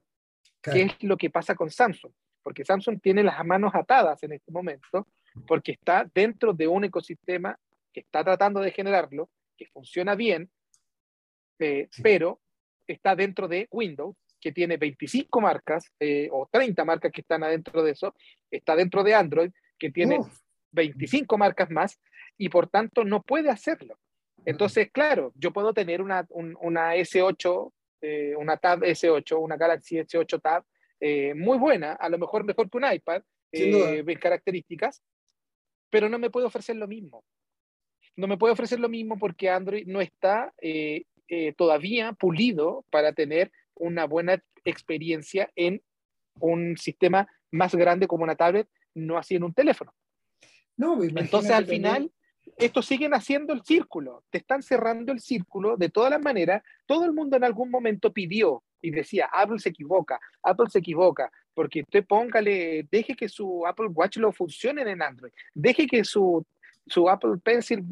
[0.62, 2.12] ¿Qué es lo que pasa con Samsung?
[2.46, 5.08] porque Samsung tiene las manos atadas en este momento,
[5.46, 7.58] porque está dentro de un ecosistema
[7.92, 10.50] que está tratando de generarlo, que funciona bien,
[11.58, 12.40] eh, pero
[12.86, 17.82] está dentro de Windows, que tiene 25 marcas eh, o 30 marcas que están adentro
[17.82, 18.14] de eso,
[18.50, 20.20] está dentro de Android, que tiene
[20.72, 21.98] 25 marcas más,
[22.36, 23.98] y por tanto no puede hacerlo.
[24.44, 27.72] Entonces, claro, yo puedo tener una, una S8,
[28.02, 30.64] eh, una Tab S8, una Galaxy S8 Tab,
[31.00, 33.22] eh, muy buena, a lo mejor mejor que un iPad,
[33.52, 35.02] eh, características,
[35.96, 37.24] pero no me puede ofrecer lo mismo.
[38.16, 43.14] No me puede ofrecer lo mismo porque Android no está eh, eh, todavía pulido para
[43.14, 45.80] tener una buena experiencia en
[46.38, 49.94] un sistema más grande como una tablet, no así en un teléfono.
[50.76, 52.12] No, Entonces al final,
[52.58, 56.62] estos siguen haciendo el círculo, te están cerrando el círculo de todas las maneras.
[56.84, 61.32] Todo el mundo en algún momento pidió y decía, Apple se equivoca, Apple se equivoca,
[61.56, 66.44] porque usted póngale, deje que su Apple Watch lo funcione en Android, deje que su,
[66.86, 67.82] su Apple Pencil,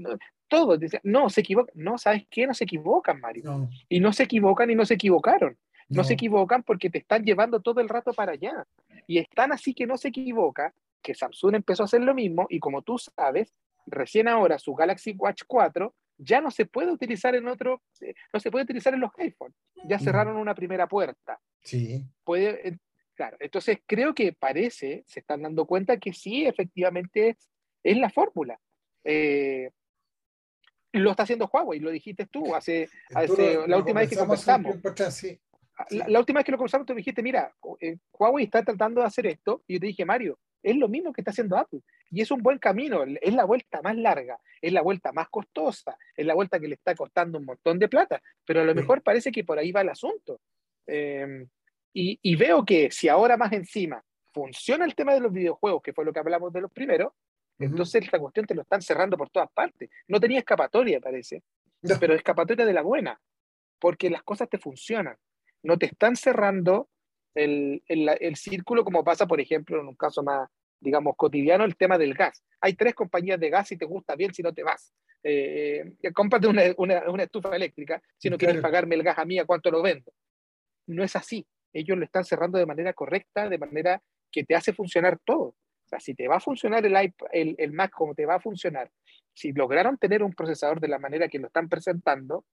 [0.49, 2.47] todo, dice, no, se equivoca, no, ¿sabes qué?
[2.47, 3.71] No se equivocan, Mario.
[3.89, 5.57] Y no se equivocan y no se equivocaron.
[5.89, 5.99] No.
[5.99, 8.67] no se equivocan porque te están llevando todo el rato para allá.
[9.07, 12.59] Y están así que no se equivoca, que Samsung empezó a hacer lo mismo y
[12.59, 13.55] como tú sabes,
[13.87, 18.41] recién ahora su Galaxy Watch 4 ya no se puede utilizar en otro, eh, no
[18.41, 19.55] se puede utilizar en los iPhone.
[19.89, 21.41] Ya cerraron una primera puerta.
[21.63, 22.07] Sí.
[22.25, 22.79] Puede,
[23.15, 27.37] claro, entonces creo que parece, se están dando cuenta que sí, efectivamente
[27.83, 28.59] es, la fórmula.
[29.05, 29.71] Eh,
[30.93, 34.77] lo está haciendo Huawei, lo dijiste tú hace, la última vez que conversamos.
[35.91, 37.53] La, última vez que lo conversamos, tú dijiste, mira,
[38.13, 41.21] Huawei está tratando de hacer esto, y yo te dije, Mario, Es lo mismo que
[41.21, 41.81] está haciendo Apple.
[42.11, 45.99] Y es un buen camino, es la vuelta más larga, es la vuelta más costosa,
[46.17, 49.03] es la vuelta que le está costando un montón de plata, pero a lo mejor
[49.03, 50.41] parece que por ahí va el asunto.
[50.87, 51.49] Em,
[51.95, 56.05] y, veo que si ahora más encima funciona el tema de los videojuegos, que fue
[56.05, 57.13] lo que hablamos de los primeros,
[57.59, 59.89] entonces esta cuestión te lo están cerrando por todas partes.
[60.09, 61.45] No tenía escapatoria, parece,
[62.01, 63.21] pero escapatoria de la buena,
[63.79, 65.17] porque las cosas te funcionan.
[65.63, 66.89] No te están cerrando
[67.35, 70.49] el, el, círculo como pasa, por ejemplo, en un caso más,
[70.81, 72.43] digamos, cotidiano, el tema del gas.
[72.61, 74.93] Hay tres compañías de gas y te gusta bien si no te vas.
[75.23, 79.25] Eh, eh cómprate una, una, una, estufa eléctrica, si no quieres pagarme el gas a
[79.25, 80.13] mí, ¿a cuánto lo vendo?
[80.87, 81.47] No es así.
[81.75, 85.43] Ellos lo están cerrando de manera correcta, de manera que te hace funcionar todo.
[85.85, 86.97] O sea, si te va a funcionar el,
[87.33, 88.91] el, el Mac como te va a funcionar,
[89.35, 92.47] si lograron tener un procesador de la manera que lo están presentando,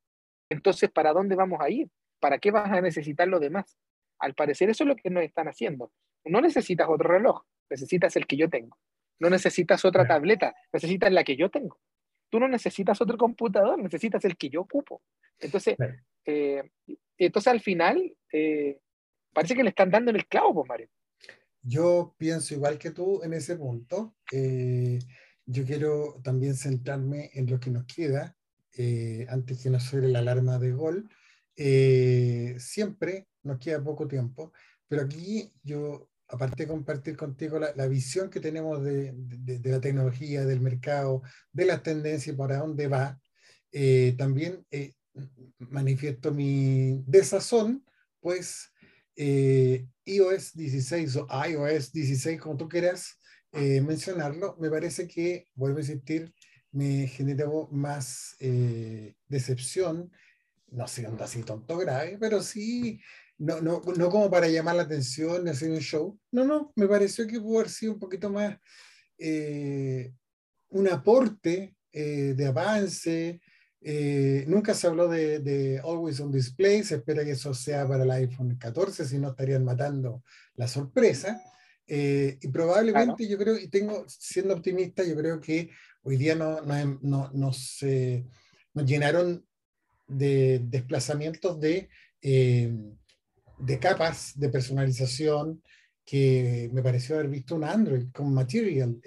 [0.49, 1.89] entonces, ¿para dónde vamos a ir?
[2.19, 3.77] ¿Para qué vas a necesitar lo demás?
[4.19, 5.93] Al parecer eso es lo que nos están haciendo.
[6.25, 8.77] No necesitas otro reloj, necesitas el que yo tengo.
[9.19, 11.79] No necesitas otra tableta, necesitas la que yo tengo.
[12.29, 15.01] Tú no necesitas otro computador, necesitas el que yo ocupo.
[15.39, 15.77] Entonces,
[16.25, 16.69] eh,
[17.17, 18.79] entonces al final, eh,
[19.33, 20.89] parece que le están dando en el clavo, pues, Mario.
[21.61, 24.15] Yo pienso igual que tú en ese punto.
[24.31, 24.99] Eh,
[25.45, 28.35] yo quiero también centrarme en lo que nos queda,
[29.29, 31.09] antes que nos suene la alarma de gol.
[32.57, 34.53] siempre nos queda poco tiempo,
[34.87, 40.45] pero aquí yo, aparte de compartir contigo la, visión que tenemos de, de, la tecnología,
[40.45, 43.19] del mercado, de las tendencias y para dónde va,
[43.71, 44.93] eh, también eh,
[45.59, 47.85] manifiesto mi desazón,
[48.19, 48.70] pues
[49.23, 53.17] eh, iOS 16 o iOS 16, como tú quieras
[53.53, 56.33] mencionarlo, me parece que, vuelvo a insistir,
[56.71, 58.37] me generó más
[59.27, 60.09] decepción,
[60.69, 63.01] no siendo así tonto grave, pero sí
[63.41, 66.19] no, no, no como para llamar la atención, hacer un show.
[66.31, 68.55] No, no, me pareció que pudo haber sido un poquito más
[69.17, 70.13] eh,
[70.69, 73.41] un aporte eh, de avance.
[73.81, 78.03] Eh, nunca se habló de, de, Always on Display, se espera que eso sea para
[78.03, 80.23] el iPhone 14, si no estarían matando
[80.55, 81.41] la sorpresa.
[81.87, 85.69] y probablemente yo creo, y tengo, siendo optimista, yo creo que
[86.03, 87.79] hoy día no, no, no nos,
[88.73, 89.45] nos, llenaron
[90.07, 91.89] de desplazamientos de
[93.61, 95.61] de capas de personalización
[96.11, 98.99] que me pareció haber visto un Android con Material,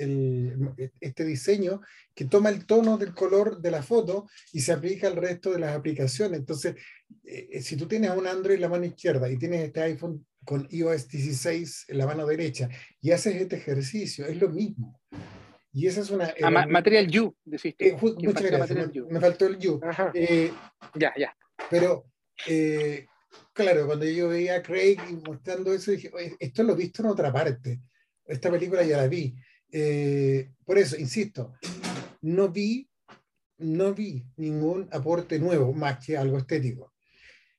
[1.00, 1.82] este diseño
[2.14, 5.58] que toma el tono del color de la foto y se aplica al resto de
[5.58, 6.40] las aplicaciones.
[6.40, 6.76] Entonces,
[7.24, 10.66] eh, si tú tienes un Android en la mano izquierda y tienes este iPhone con
[10.70, 12.70] iOS 16 en la mano derecha
[13.02, 14.98] y haces este ejercicio, es lo mismo.
[15.74, 16.32] Y esa es una...
[16.42, 17.86] Ah, material U, deciste.
[17.86, 19.78] Eh, muchas gracias, me, faltó el U.
[20.14, 20.50] Eh,
[20.94, 21.36] ya, ya.
[21.68, 22.06] Pero
[23.53, 27.33] claro, cuando yo veía a Craig mostrando eso, dije, esto lo he visto en otra
[27.33, 27.81] parte.
[28.27, 29.35] Esta película ya la vi.
[29.70, 31.55] Eh, por eso, insisto,
[32.23, 32.88] no vi,
[33.59, 36.94] no vi ningún aporte nuevo más que algo estético.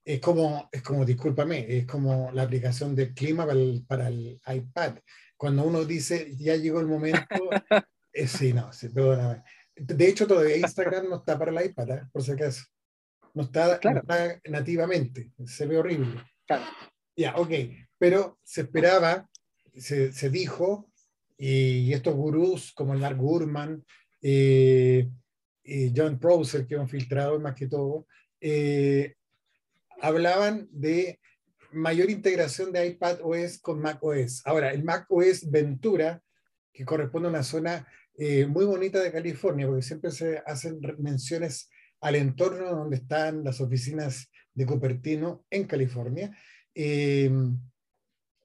[0.04, 3.46] Es como, es como, discúlpame, es como la aplicación del clima
[3.88, 5.00] para el, iPad.
[5.36, 7.20] Cuando uno dice, ya llegó el momento,
[8.14, 9.44] eh, sí, no, sí, perdóname.
[9.76, 12.02] De hecho, todavía Instagram no está para el iPad, ¿eh?
[12.12, 12.64] por si acaso.
[13.36, 13.80] No está,
[14.46, 16.24] nativamente, se ve horrible.
[17.16, 17.52] Ya, ok,
[17.98, 19.30] pero se esperaba,
[19.76, 20.90] se, se dijo,
[21.38, 23.84] y, estos gurús como el Mark Gurman,
[24.22, 25.10] eh,
[25.64, 28.08] y John Prosser, que es un filtrador más que todo,
[28.40, 29.16] eh,
[30.02, 31.20] hablaban de
[31.72, 34.44] mayor integración de iPad OS con Mac OS.
[34.46, 36.22] Ahora, el Mac OS Ventura,
[36.72, 41.70] que corresponde a una zona eh, muy bonita de California, porque siempre se hacen menciones
[42.06, 46.38] al entorno donde están las oficinas de Cupertino en California.
[46.76, 47.32] Eh,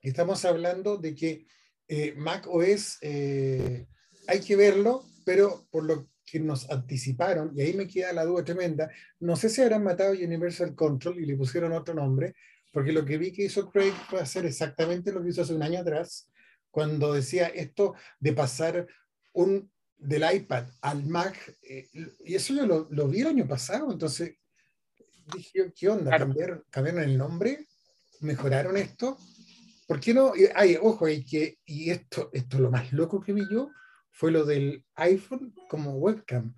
[0.00, 1.46] estamos hablando de que
[1.86, 3.86] eh, Mac OS eh,
[4.28, 8.44] hay que verlo, pero por lo que nos anticiparon, y ahí me queda la duda
[8.44, 12.34] tremenda, no sé si habrán matado Universal Control y le pusieron otro nombre,
[12.72, 15.62] porque lo que vi que hizo Craig fue hacer exactamente lo que hizo hace un
[15.62, 16.30] año atrás,
[16.70, 18.86] cuando decía esto de pasar
[19.34, 21.88] un del iPad al Mac, eh,
[22.24, 24.36] y eso yo lo, lo, vi el año pasado, entonces
[25.34, 26.10] dije, ¿qué onda?
[26.70, 27.66] ¿Cambiaron, el nombre?
[28.20, 29.18] ¿Mejoraron esto?
[29.86, 30.32] ¿Por qué no?
[30.54, 33.70] Ay, ojo, y, que, y esto, esto lo más loco que vi yo
[34.10, 36.54] fue lo del iPhone como webcam.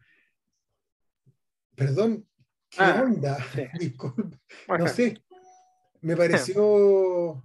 [1.74, 2.28] Perdón,
[2.68, 3.38] ¿qué ah, onda?
[3.78, 5.22] Disculpe, no sé,
[6.00, 7.44] me pareció,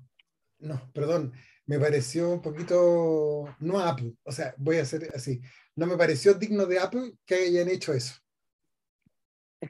[0.60, 1.34] no, perdón,
[1.66, 5.42] me pareció un poquito, no Apple, o sea, voy a hacer así,
[5.78, 8.16] no me pareció digno de Apple que hayan hecho eso.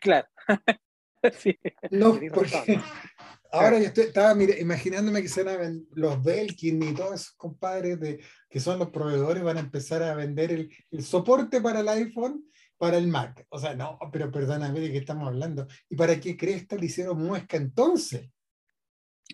[0.02, 0.28] Claro.
[1.90, 2.80] No, porque
[3.52, 8.60] Ahora yo estoy, estaba imaginándome que serán los Belkin y todos esos compadres de, que
[8.60, 12.46] son los proveedores van a empezar a vender el, el, soporte para el iPhone,
[12.78, 13.46] para el Mac.
[13.50, 15.68] O sea, no, pero perdóname de qué estamos hablando.
[15.90, 18.30] ¿Y para qué Cresta le hicieron muesca entonces?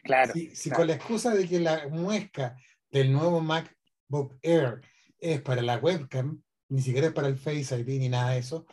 [0.03, 0.33] Claro.
[0.33, 2.55] Si, con la excusa de que la muesca
[2.89, 4.81] del nuevo MacBook Air
[5.19, 6.41] es para la webcam,
[6.73, 8.65] ni siquiera es para el Face ID ni nada de eso,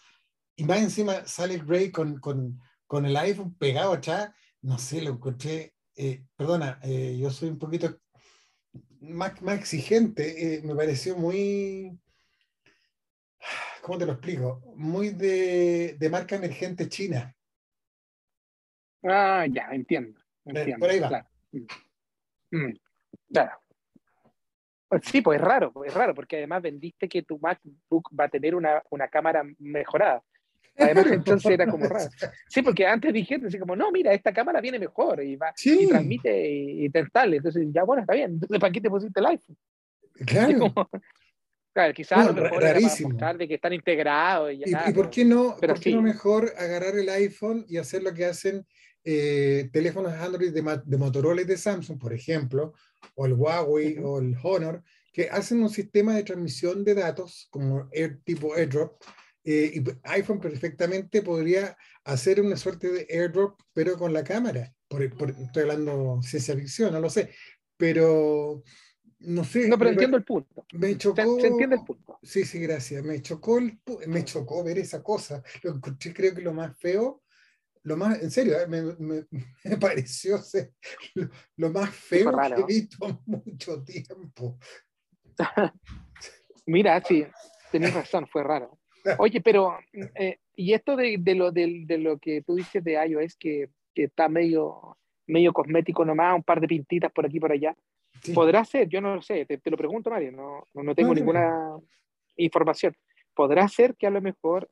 [0.57, 4.31] y más encima sale Gray con, con, con el iPhone pegado atrás,
[4.63, 8.01] no sé, lo encontré, eh, perdona, eh, yo soy un poquito
[9.01, 12.01] más, más exigente, eh, me pareció muy,
[13.83, 14.63] ¿cómo te lo explico?
[14.77, 17.37] Muy de, de marca emergente china.
[19.03, 20.19] Ah, ya, entiendo.
[20.47, 21.09] entiendo Por ahí va.
[21.09, 21.29] Claro.
[21.53, 22.57] Mm.
[22.57, 22.81] Mm.
[23.31, 23.61] claro.
[25.03, 28.29] Sí, pues es raro, pues es raro, porque además vendiste que tu MacBook va a
[28.29, 30.23] tener una, una cámara mejorada.
[30.77, 32.11] Además, entonces era como raro.
[32.49, 35.87] Sí, porque antes dijiste así como, no, mira, esta cámara viene mejor y, va, y
[35.87, 37.35] transmite y, y tal.
[37.35, 38.33] Entonces, ya bueno, está bien.
[38.33, 39.57] Entonces, ¿para qué te pusiste el iPhone?
[40.27, 40.75] Claro.
[41.73, 43.19] claro, quizás no, lo mejor rarísimo.
[43.19, 44.53] Para de que están integrados.
[44.53, 47.77] Y, ya, ¿Y, por qué no, pero por qué no mejor agarrar el iPhone y
[47.77, 48.67] hacer lo que hacen
[49.05, 52.75] eh, teléfonos Android de, de, Motorola y de Samsung, por ejemplo,
[53.15, 54.83] o el Huawei o el Honor,
[55.13, 59.01] que hacen un sistema de transmisión de datos como Air, tipo AirDrop,
[59.43, 64.75] eh, y iPhone perfectamente podría hacer una suerte de airdrop, pero con la cámara.
[64.87, 67.31] Por, estoy hablando ciencia ficción, no lo sé.
[67.77, 68.63] Pero
[69.21, 69.69] no sé.
[69.69, 70.67] No, pero entiendo el punto.
[70.75, 71.41] Me chocó.
[71.41, 72.19] Se, entiende el punto.
[72.23, 73.03] Sí, sí, gracias.
[73.03, 73.61] Me chocó,
[74.07, 75.43] me chocó ver esa cosa.
[75.63, 77.23] Lo encontré, creo que lo más feo.
[77.83, 78.67] Lo más, en serio, ¿eh?
[78.67, 79.25] me, me,
[79.65, 80.73] me, pareció ser
[81.15, 84.59] lo, lo más feo que he visto en mucho tiempo.
[86.67, 87.27] Mira, sí,
[87.73, 88.79] tenés razón, fue raro.
[89.19, 89.79] Oye, pero,
[90.15, 93.71] eh, y esto de, de lo, de, de, lo que tú dices de iOS, que,
[93.95, 97.75] que está medio, medio cosmético nomás, un par de pintitas por aquí y por allá,
[98.23, 98.33] sí.
[98.33, 98.89] ¿podrá ser?
[98.89, 101.79] Yo no lo sé, te, te lo pregunto, Mario, no, no tengo no, ninguna
[102.37, 102.95] información.
[103.35, 104.69] ¿Podrá ser que a lo mejor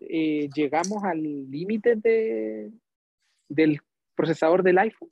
[0.00, 2.70] eh, llegamos al límite de,
[3.48, 3.80] del
[4.14, 5.10] procesador del iPhone?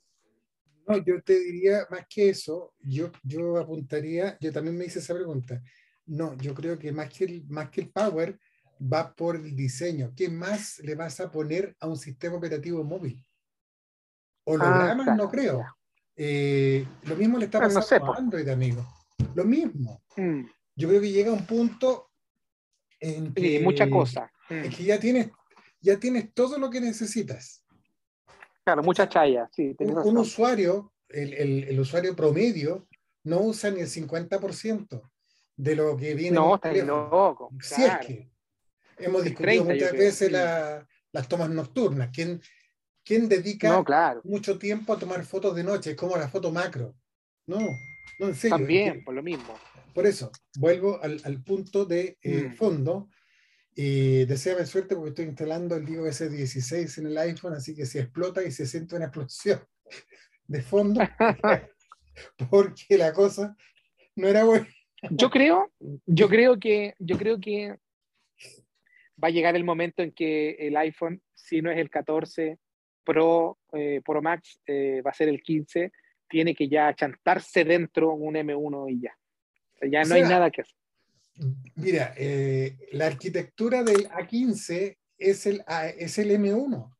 [0.87, 5.15] No, yo te diría más que eso, yo, yo apuntaría, yo también me hice esa
[5.15, 5.61] pregunta.
[6.05, 8.39] No, yo creo que más que el, más que el power,
[8.81, 10.13] va por el diseño.
[10.15, 13.25] ¿Qué más le vas a poner a un sistema operativo móvil?
[14.43, 15.23] Hologramas, ah, claro.
[15.23, 15.65] no creo.
[16.15, 18.85] Eh, lo mismo le está pasando no sé, a Android, amigo.
[19.33, 20.03] Lo mismo.
[20.15, 20.41] Mm.
[20.75, 22.11] Yo creo que llega un punto
[22.99, 24.31] en que, sí, mucha cosa.
[24.49, 24.53] Mm.
[24.53, 25.29] En que ya tienes,
[25.81, 27.63] ya tienes todo lo que necesitas.
[28.63, 29.75] Claro, mucha chaya, sí.
[29.79, 32.87] Un, un, usuario, el, el, el, usuario promedio,
[33.23, 35.01] no usa ni el 50%
[35.55, 36.35] de lo que viene.
[36.35, 37.49] No, está loco.
[37.61, 38.01] Si claro.
[38.01, 38.29] es que
[38.97, 42.09] hemos discutido 30, muchas veces la, las tomas nocturnas.
[42.11, 42.41] ¿Quién,
[43.03, 44.21] quién dedica no, claro.
[44.23, 45.91] mucho tiempo a tomar fotos de noche?
[45.91, 46.95] Es como la foto macro.
[47.47, 47.59] No,
[48.19, 48.57] no, en serio.
[48.57, 49.53] También, por lo mismo.
[49.93, 52.55] Por eso, vuelvo al, al punto de eh, mm.
[52.55, 53.09] fondo.
[53.77, 57.99] Y deseame suerte porque estoy instalando el iOS 16 en el iPhone, así que si
[57.99, 59.59] explota y se siente una explosión
[60.47, 61.01] de fondo,
[62.49, 63.55] porque la cosa
[64.15, 64.67] no era buena.
[65.09, 65.71] Yo creo,
[66.05, 67.75] yo creo que, yo creo que
[69.21, 72.57] va a llegar el momento en que el iPhone, si no es el 14
[73.03, 75.91] Pro, eh, Pro Max, eh, va a ser el 15,
[76.29, 79.17] tiene que ya chantarse dentro un M1 y ya.
[79.81, 80.75] Ya no o sea, hay nada que hacer.
[81.75, 85.63] Mira, eh, la arquitectura del A15 es el,
[85.97, 86.95] es el M1.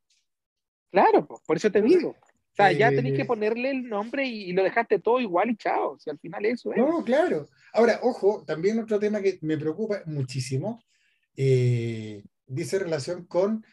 [0.90, 2.10] Claro, por eso te digo.
[2.10, 5.56] O sea, ya tenéis que ponerle el nombre y, y, lo dejaste todo igual y
[5.56, 5.98] chao.
[5.98, 6.78] Si al final eso es.
[6.78, 7.48] No, claro.
[7.74, 10.80] Ahora, ojo, también otro tema que me preocupa muchísimo
[11.36, 13.64] eh, dice relación con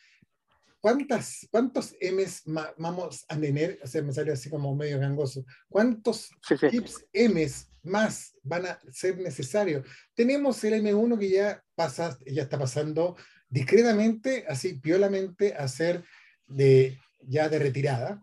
[0.84, 2.44] cuántas, cuántos M's
[2.78, 6.70] vamos a tener, o sea, me sale así como medio gangoso, cuántos sí, sí.
[6.70, 9.88] chips M's más van a ser necesarios.
[10.14, 13.16] Tenemos el M1 que ya pasa, ya está pasando
[13.48, 16.04] discretamente, así piolamente, a ser
[16.48, 18.22] de, ya de retirada.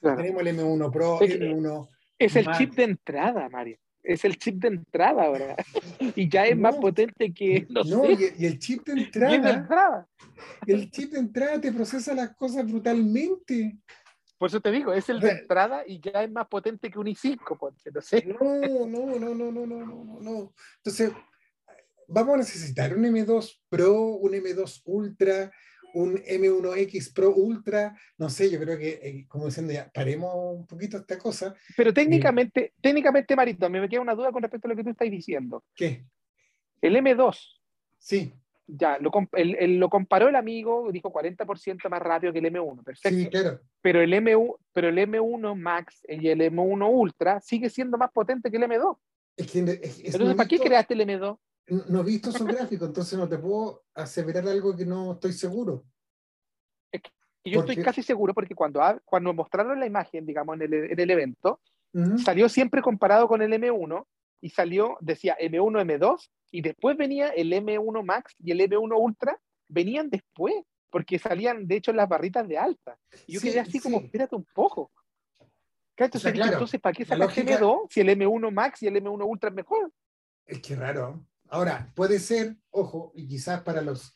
[0.00, 0.16] Claro.
[0.16, 1.88] Tenemos el M1 Pro, es, M1
[2.18, 5.56] es el chip de entrada, Mario es el chip de entrada ahora.
[6.16, 7.66] Y ya es no, más potente que.
[7.70, 10.08] No, no sé, y, y, el chip de entrada, de entrada.
[10.66, 13.78] El chip de entrada te procesa las cosas brutalmente.
[14.38, 17.06] Por eso te digo, es el de entrada y ya es más potente que un
[17.06, 18.24] i5, porque no sé.
[18.24, 20.54] No, no, no, no, no, no, no, no.
[20.76, 21.10] Entonces,
[22.06, 25.50] vamos a necesitar un M2 Pro, un M2 Ultra,
[25.98, 30.66] un M1X Pro Ultra, no sé, yo creo que, eh, como diciendo ya, paremos un
[30.66, 31.54] poquito esta cosa.
[31.76, 34.90] Pero técnicamente, eh, técnicamente, Marito, me queda una duda con respecto a lo que tú
[34.90, 35.64] estás diciendo.
[35.74, 36.04] ¿Qué?
[36.80, 37.36] El M2.
[37.98, 38.32] Sí.
[38.68, 43.18] ya, lo, lo comparó el amigo, dijo 40% más rápido que el M1, perfecto.
[43.18, 43.60] Sí, claro.
[43.80, 48.52] Pero el, M1, pero el M1 Max y el M1 Ultra sigue siendo más potente
[48.52, 48.96] que el M2.
[49.36, 51.38] Es que, entonces, ¿para qué creaste el M2?
[51.68, 55.84] No he visto esos gráficos, entonces no te puedo aseverar algo que no estoy seguro.
[56.90, 57.10] Es que
[57.44, 61.10] yo estoy casi seguro porque cuando, cuando mostraron la imagen, digamos, en el, en el
[61.10, 61.60] evento,
[62.24, 64.06] salió siempre comparado con el M1
[64.40, 69.38] y salió, decía M1, M2, y después venía el M1 Max y el M1 Ultra,
[69.68, 70.54] venían después,
[70.90, 72.98] porque salían, de hecho, las barritas de alta.
[73.26, 74.90] Y yo quedé así como, espérate un poco.
[75.96, 79.56] Entonces, entonces, ¿para qué sacar M2 si el M1 Max y el M1 Ultra es
[79.56, 79.92] mejor?
[80.46, 81.26] Es que raro.
[81.50, 84.14] Ahora, puede ser, ojo, y quizás para los,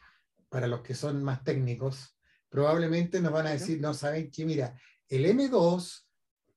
[0.49, 2.17] para los que son más técnicos,
[2.49, 4.77] probablemente nos van a decir, no, saben que, mira,
[5.09, 6.05] el M2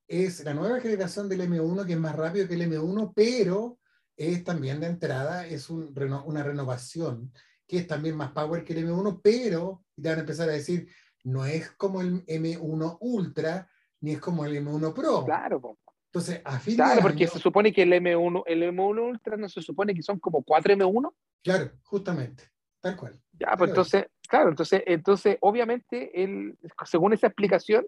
[0.08, 3.80] es la nueva generación del M1 que es más rápido que el M1, pero
[4.18, 5.94] es también de entrada, es un,
[6.26, 7.32] una renovación
[7.68, 10.88] que es también más power que el M1, pero te van a empezar a decir,
[11.24, 13.68] no es como el M1 Ultra,
[14.02, 15.26] ni es como el M1 Pro.
[15.26, 15.80] Claro,
[16.16, 19.62] entonces, a fin claro, porque se supone que el M1, el M1 Ultra no se
[19.62, 21.14] supone que son como 4 M1.
[21.44, 22.46] Claro, justamente,
[22.80, 23.20] tal cual.
[23.34, 27.86] Ya, pues entonces, claro, entonces, entonces obviamente, el, según esa explicación,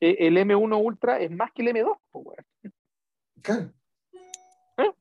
[0.00, 2.38] e, el M1 Ultra es más que el M2, pues,
[3.40, 3.72] Claro.
[4.76, 4.92] ¿Eh?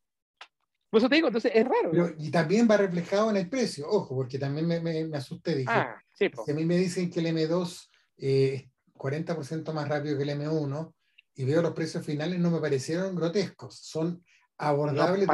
[0.91, 2.13] Por eso te digo, entonces es raro.
[2.19, 5.55] y también va reflejado en el precio, ojo, porque también me, me, me asusté.
[5.55, 7.89] Dije, ah, sí, si a mí me dicen que el M2
[8.19, 10.93] eh, es 40% más rápido que el M1
[11.39, 13.73] y veo los precios finales, no me parecieron grotescos.
[13.73, 14.21] Son
[14.57, 15.25] abordables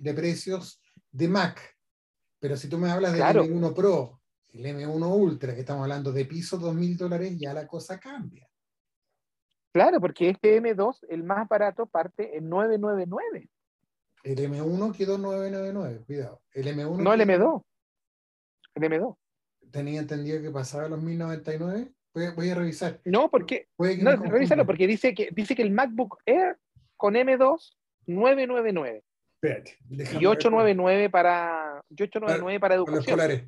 [0.00, 0.80] De, precios
[1.10, 1.60] de Mac.
[2.38, 4.20] Pero si tú me hablas del M1 Pro,
[4.50, 8.48] el M1 Ultra, que estamos hablando de piso 2.000 dólares, ya la cosa cambia.
[9.72, 13.50] Claro, porque este M2, el más barato, parte en 999.
[14.22, 16.40] El M1 quedó 999, cuidado.
[16.52, 17.64] El M1 no, el M2.
[18.76, 19.16] El M2.
[19.72, 21.92] Tenía entendido que pasaba a los 1099.
[22.14, 23.00] Voy, a revisar.
[23.04, 23.68] No, porque.
[23.78, 26.58] No, revísalo, porque dice que, dice que el MacBook Air
[26.96, 27.74] con M2,
[28.06, 29.02] 999.
[29.42, 29.78] Espérate.
[29.90, 33.18] Y 899 para, 899 para, educación.
[33.18, 33.42] Para los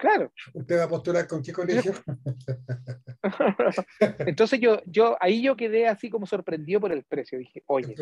[0.00, 0.32] Claro.
[0.54, 1.92] ¿Usted va a postular con qué colegio?
[4.20, 7.38] entonces yo, yo, ahí yo quedé así como sorprendido por el precio.
[7.38, 7.94] Dije, oye,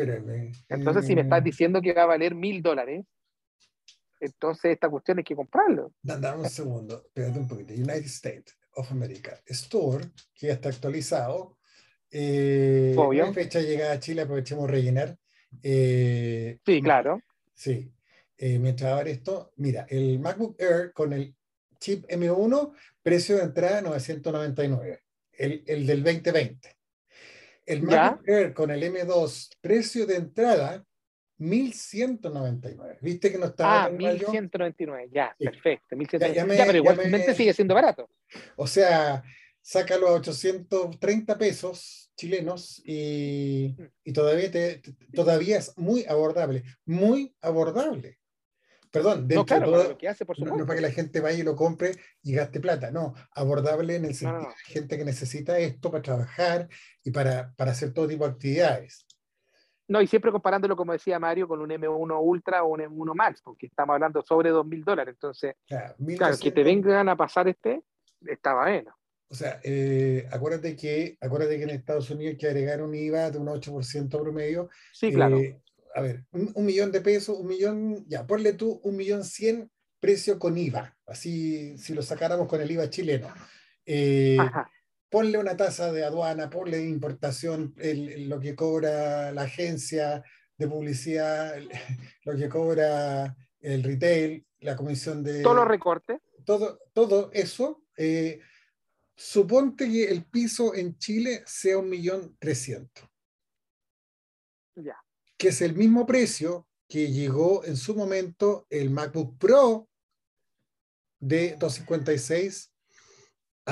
[0.69, 1.43] entonces si me estás mm.
[1.43, 3.05] diciendo que va a valer mil dólares,
[4.21, 5.91] entonces esta cuestión hay que comprarlo.
[6.01, 7.73] Dame un segundo, espérate un poquito.
[7.73, 11.57] United States of America Store, que ya está actualizado.
[12.11, 13.31] Eh, Obvio.
[13.33, 14.21] fecha llegada a Chile?
[14.21, 15.17] Aprovechemos rellenar.
[15.61, 17.21] Eh, sí, claro.
[17.53, 17.91] Sí.
[18.37, 21.35] Eh, mientras ahora esto, mira, el MacBook Air con el
[21.79, 25.01] chip M1, precio de entrada 999,
[25.33, 26.75] el, el del 2020.
[27.65, 30.85] El MacBook Air con el M2, precio de entrada
[31.39, 32.97] 1199.
[33.01, 35.95] ¿Viste que no estaba Ah, 1199, ya, perfecto.
[36.19, 38.09] Ya, pero igualmente sigue siendo barato.
[38.55, 39.23] O sea,
[39.61, 43.83] sácalo a 830 pesos chilenos y, mm.
[44.03, 44.81] y todavía, te,
[45.13, 48.19] todavía es muy abordable, muy abordable.
[48.91, 51.37] Perdón, no, claro, todo, lo que hace, por no, no, para que la gente vaya
[51.37, 51.91] y lo compre
[52.23, 56.67] y gaste plata, no, abordable en el sentido de gente que necesita esto para trabajar
[57.03, 59.05] y para, para hacer todo tipo de actividades.
[59.89, 63.41] No, y siempre comparándolo, como decía Mario, con un M1 Ultra o un M1 Max,
[63.43, 65.15] porque estamos hablando sobre 2.000 dólares.
[65.15, 67.81] Entonces, claro, que te vengan a pasar este,
[68.27, 68.95] estaba bueno.
[69.31, 73.31] O sea, eh, acuérdate, que, acuérdate que en Estados Unidos hay que agregar un IVA
[73.31, 74.69] de un 8% promedio.
[74.93, 75.39] Sí, claro.
[75.39, 75.59] Eh,
[75.95, 80.37] a ver, un, millón de pesos, un millón, ya, ponle tú un millón cien precio
[80.37, 83.27] con IVA, así si lo sacáramos con el IVA chileno.
[83.85, 84.37] Eh,
[85.09, 90.23] ponle una tasa de aduana, ponle importación, lo que cobra la agencia
[90.57, 91.55] de publicidad,
[92.25, 95.41] lo que cobra el retail, la comisión de...
[95.41, 96.19] Todos los recortes.
[96.45, 97.83] Todo, todo eso.
[97.97, 98.39] Eh,
[99.15, 103.09] suponte que el piso en Chile sea un millón trescientos.
[104.75, 104.95] Ya
[105.39, 109.89] que es el mismo precio que llegó en su momento el MacBook Pro
[111.17, 112.73] de 256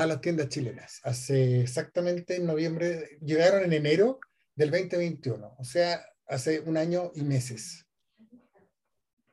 [0.02, 1.00] a las tiendas chilenas.
[1.04, 4.20] Hace exactamente en noviembre, llegaron en enero
[4.56, 7.86] del 2021, o sea, hace un año y meses.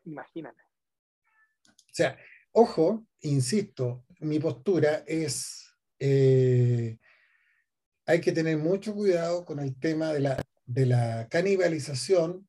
[0.04, 0.62] Imagínate.
[1.68, 2.18] O sea,
[2.52, 6.98] ojo, insisto, mi postura es, eh,
[8.06, 12.48] hay que tener mucho cuidado con el tema de la de la canibalización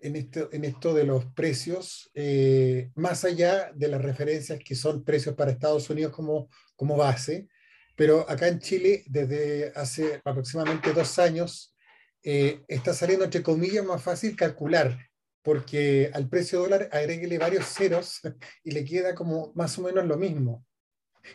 [0.00, 5.04] en esto, en esto de los precios, eh, más allá de las referencias que son
[5.04, 7.48] precios para Estados Unidos como, como base,
[7.94, 11.74] pero acá en Chile, desde hace aproximadamente dos años,
[12.22, 14.98] eh, está saliendo, entre comillas, más fácil calcular
[15.46, 18.20] porque al precio dólar agréguele varios ceros
[18.64, 20.66] y le queda como más o menos lo mismo.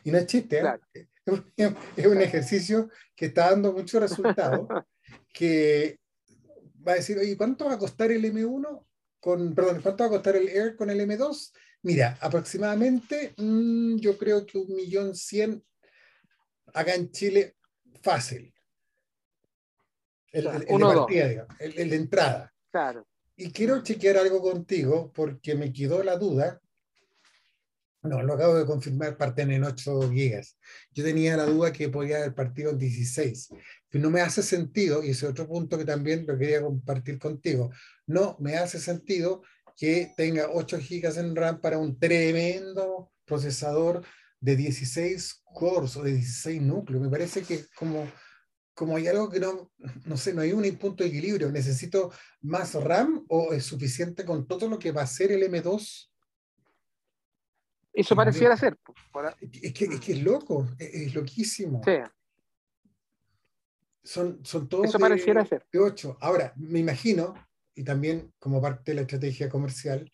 [0.03, 1.07] Y no es chiste, ¿eh?
[1.95, 4.68] es un ejercicio que está dando mucho resultado,
[5.34, 6.01] que
[6.88, 8.86] va a decir, oye, ¿cuánto va a costar el M1
[9.19, 11.51] con, perdón, cuánto va a costar el Air con el M2?
[11.84, 15.63] Mira, aproximadamente mm, yo creo que un millón cien
[16.73, 17.55] acá en Chile
[18.01, 18.53] fácil.
[20.32, 22.53] El, el, de el, el, de entrada.
[22.71, 23.05] Claro.
[23.36, 26.61] Y quiero chequear algo contigo porque me quedó la duda.
[28.03, 30.57] No, lo acabo de confirmar, parten en 8 gigas.
[30.91, 33.49] Yo tenía la duda que podía haber partido en 16,
[34.00, 37.72] no me hace sentido, y ese otro punto que también lo quería compartir contigo,
[38.08, 39.42] no me hace sentido
[39.76, 44.04] que tenga 8 gigas en RAM para un tremendo procesador
[44.39, 47.02] de 16 cores o de 16 núcleos.
[47.02, 48.08] Me parece que como
[48.74, 49.72] como hay algo que no,
[50.06, 51.52] no sé, no hay un punto de equilibrio.
[51.52, 52.12] ¿Necesito
[52.42, 56.10] más RAM o es suficiente con todo lo que va a ser el M2?
[57.94, 58.78] Eso pareciera ser.
[59.39, 61.82] Es que, es que es loco, es, loquísimo.
[61.84, 61.92] Sí.
[64.04, 65.66] Son, son todos Eso pareciera ser.
[65.72, 66.18] de 8.
[66.22, 67.34] Ahora, me imagino,
[67.76, 70.12] y también como parte de la estrategia comercial,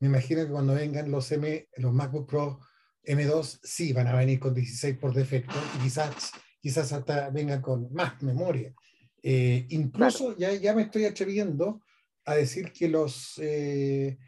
[0.00, 2.60] me imagino que cuando vengan los, M, los MacBook Pro
[3.04, 6.32] M2, sí van a venir con 16 por defecto y quizás
[6.66, 8.74] quizás hasta vengan con más memoria.
[9.22, 11.80] Eh, incluso ya, ya me estoy atreviendo
[12.24, 14.18] a decir que los, eh,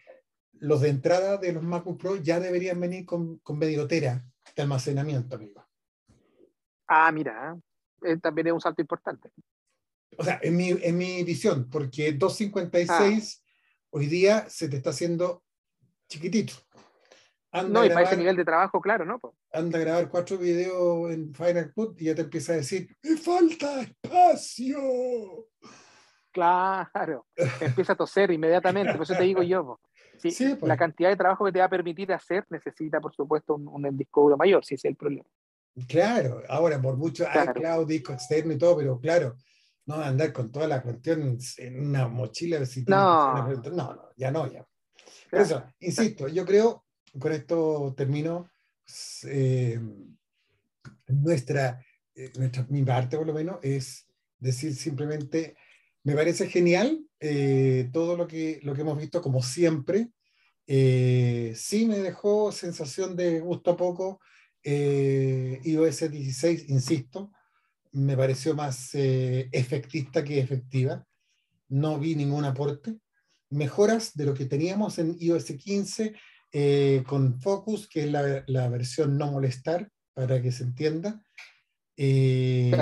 [0.52, 4.22] los de entrada de los MacBook Pro ya deberían venir con, con de
[4.56, 5.66] almacenamiento, amigo.
[6.86, 7.58] Ah, mira,
[8.02, 9.30] eh, también es un salto importante.
[10.16, 13.48] O sea, en mi, en mi visión, porque 256 ah.
[13.90, 15.44] hoy día se te está haciendo
[16.08, 16.54] chiquitito
[17.52, 19.20] no, y para ese nivel de trabajo, claro, ¿no?
[19.52, 23.16] Anda a grabar cuatro videos en Final Cut y ya te empieza a decir, ¡me
[23.16, 25.46] falta espacio!
[26.30, 27.26] Claro,
[27.60, 29.80] empieza a toser inmediatamente, por eso te digo yo.
[30.18, 30.68] Sí, pues.
[30.68, 33.96] La cantidad de trabajo que te va a permitir hacer necesita, por supuesto, un, un
[33.96, 35.28] disco duro mayor, si ese es el problema.
[35.86, 39.36] Claro, ahora por mucho hay cloud, disco externo y todo, pero claro,
[39.86, 42.60] no andar con toda la cuestión en una mochila.
[42.86, 43.48] no.
[43.48, 44.66] no, no, ya no, ya.
[45.30, 46.84] Por eso, insisto, yo creo
[47.18, 48.50] con esto termino.
[49.24, 49.78] Eh,
[51.08, 54.06] nuestra, eh, nuestra, mi parte por lo menos es
[54.38, 55.56] decir simplemente,
[56.04, 60.10] me parece genial eh, todo lo que, lo que hemos visto como siempre.
[60.66, 64.20] sí me dejó sensación de gusto a poco
[64.70, 67.32] iOS 16, insisto,
[67.92, 71.06] me pareció más efectista que efectiva.
[71.68, 72.98] No vi ningún aporte.
[73.50, 76.14] Mejoras de lo que teníamos en iOS 15
[76.50, 81.22] eh, con Focus, que es la, la, versión no molestar, para que se entienda.
[81.96, 82.72] Eh,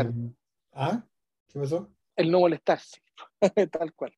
[0.73, 1.05] ¿Ah?
[1.49, 1.93] ¿Qué pasó?
[2.15, 3.01] El no molestar, sí.
[3.73, 4.13] tal cual.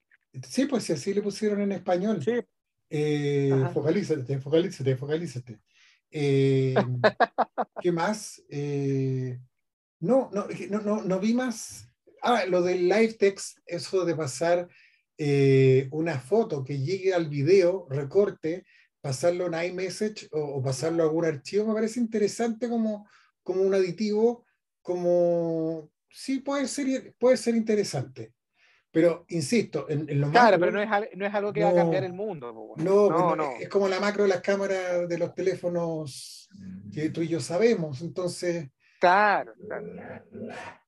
[0.46, 2.22] Sí, pues si así le pusieron en español.
[2.22, 2.32] Sí.
[2.90, 5.60] Eh, focalízate, focalízate, focalízate.
[6.10, 6.74] Eh,
[7.80, 8.42] ¿Qué más?
[10.00, 11.88] no, no, no, no, no vi más.
[12.22, 14.68] Ah, lo del live text, eso de pasar
[15.90, 18.64] una foto que llegue al video, recorte,
[19.00, 23.08] pasarlo en iMessage o, o, pasarlo a algún archivo, me parece interesante como,
[23.42, 24.44] como un aditivo,
[24.82, 28.32] como sí puede ser, puede ser interesante.
[28.98, 31.74] Pero insisto, en, en lo Claro, pero no es, no es, algo que va a
[31.74, 32.52] cambiar el mundo.
[32.78, 36.50] No, no, no, es como la macro de las cámaras de los teléfonos
[36.92, 38.00] que tú y yo sabemos.
[38.00, 39.54] Entonces, Claro,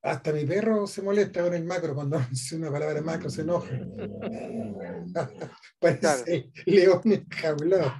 [0.03, 3.71] Hasta mi perro se molesta con el macro cuando dice una palabra macro, se enoja.
[5.79, 7.93] Parece león enjaulado.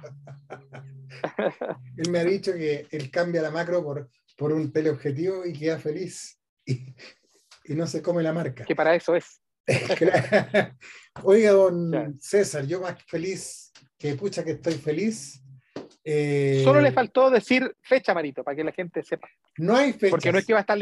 [1.95, 5.79] él me ha dicho que él cambia la macro por, por un teleobjetivo y queda
[5.79, 6.37] feliz.
[6.65, 6.93] Y,
[7.63, 8.65] y no se come la marca.
[8.65, 9.41] Que para eso es.
[11.23, 15.41] Oiga, don César, yo más feliz que pucha que estoy feliz
[16.03, 19.29] eh, Solo le faltó decir fecha, Marito, para que la gente sepa.
[19.57, 20.11] No hay fecha.
[20.11, 20.77] Porque no es que va a estar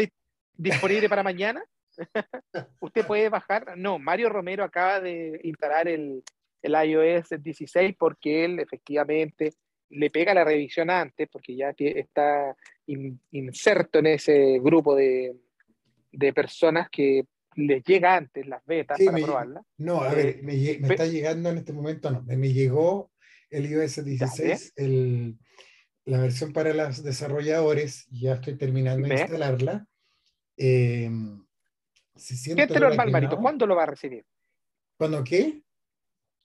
[0.54, 1.64] disponible para mañana.
[2.80, 3.78] Usted puede bajar.
[3.78, 6.24] No, Mario Romero acaba de instalar el,
[6.62, 9.54] el iOS 16 porque él efectivamente
[9.90, 12.56] le pega la revisión antes, porque ya está
[13.32, 15.36] inserto en ese grupo de,
[16.12, 17.26] de, personas que
[17.60, 19.62] les llega antes las betas para probarla.
[19.78, 23.12] No, a ver, eh, me, me está llegando en este momento, no, me llegó
[23.50, 25.38] el iOS 16, el,
[26.06, 29.86] la versión para los desarrolladores, ya estoy terminando de instalarla.
[30.58, 31.10] Eh,
[32.16, 34.26] Gente normal, Marito, ¿cuándo lo va a recibir?
[34.98, 35.62] ¿Cuándo qué?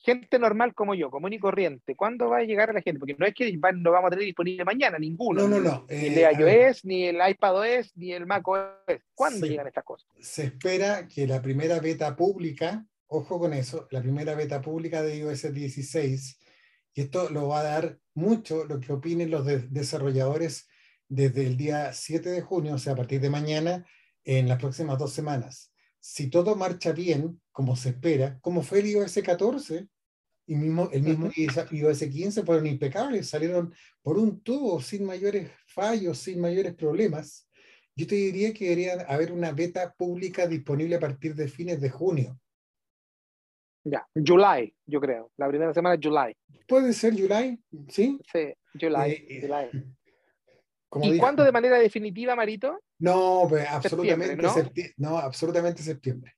[0.04, 2.98] Gente normal como yo, común y corriente, ¿cuándo va a llegar a la gente?
[2.98, 5.48] Porque no es que lo vamos a tener disponible mañana, ninguno.
[5.48, 5.86] No, no, no.
[5.88, 8.68] Ni el eh, iOS, ni el iPadOS, ni el macOS.
[9.14, 10.06] ¿Cuándo llegan estas cosas?
[10.20, 12.84] Se espera que la primera beta pública
[13.14, 16.38] ojo con eso, la primera beta pública de iOS 16,
[16.94, 20.68] y esto lo va a dar mucho lo que opinen los desarrolladores
[21.08, 23.86] desde el día 7 de junio, o sea, a partir de mañana,
[24.24, 25.72] en las próximas dos semanas.
[26.00, 29.88] Si todo marcha bien, como se espera, como fue el iOS 14,
[30.46, 31.30] y mismo, el mismo
[31.70, 33.72] iOS 15 fueron impecables, salieron
[34.02, 37.48] por un tubo sin mayores fallos, sin mayores problemas.
[37.96, 41.90] Yo te diría que debería haber una beta pública disponible a partir de fines de
[41.90, 42.38] junio.
[43.84, 45.30] Ya, July, yo creo.
[45.36, 46.36] La primera semana de July.
[46.66, 48.18] Puede ser July, ¿sí?
[48.32, 49.12] Sí, July.
[49.12, 49.70] Eh, July.
[51.02, 52.80] ¿Y cuándo de manera definitiva, Marito?
[52.98, 55.18] No, pues absolutamente septiembre, ¿no?
[55.18, 56.34] absolutamente septiembre.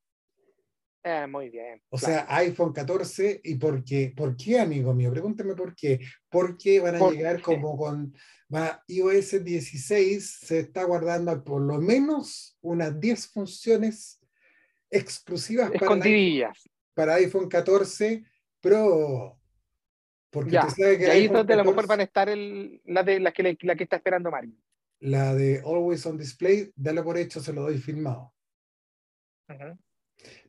[1.08, 1.80] Eh, muy bien.
[1.88, 4.12] O sea, iPhone 14, ¿y por qué?
[4.16, 5.12] ¿Por qué, amigo mío?
[5.12, 6.00] Pregúntame por qué.
[6.28, 8.12] Porque van a llegar como con
[8.52, 14.20] va, iOS 16, se está guardando por lo menos unas 10 funciones
[14.90, 16.52] exclusivas para iPhone,
[16.92, 18.24] para iPhone 14
[18.60, 19.38] Pro.
[20.28, 22.82] Porque ya, sabe que y ahí es donde a lo mejor van a estar el,
[22.84, 24.56] la, de, la, que, la que está esperando Mario.
[24.98, 28.34] La de Always on Display, dalo por hecho, se lo doy filmado.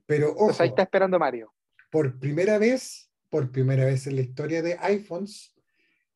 [0.07, 1.53] Pero ojo, pues ahí está esperando Mario.
[1.91, 5.53] Por primera vez, por primera vez en la historia de iPhones,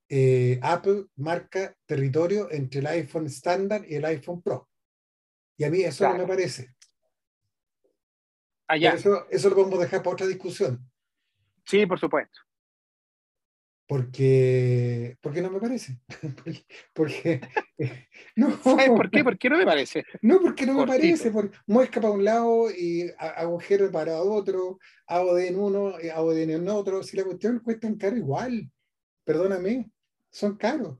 [0.09, 4.67] eh, Apple marca territorio entre el iPhone estándar y el iPhone Pro.
[5.57, 6.73] Y a mí eso no me parece.
[8.67, 8.93] Allá.
[8.93, 10.79] Eso, eso lo podemos dejar para otra discusión.
[11.65, 12.39] Sí, por supuesto
[13.87, 15.99] porque, porque no me parece.
[16.93, 17.41] porque,
[18.35, 19.23] no, ¿Sabes por qué?
[19.23, 20.05] ¿Por qué no me parece?
[20.21, 21.31] No, porque no me parece.
[21.31, 26.69] Porque muesca para un lado y agujero para otro, AOD en uno, y AOD en
[26.69, 27.03] otro.
[27.03, 28.71] Si la cuestión cuesta caro igual,
[29.23, 29.91] perdóname,
[30.29, 30.97] son caros.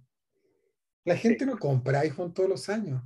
[1.03, 3.01] La gente no compra iPhone todos los años.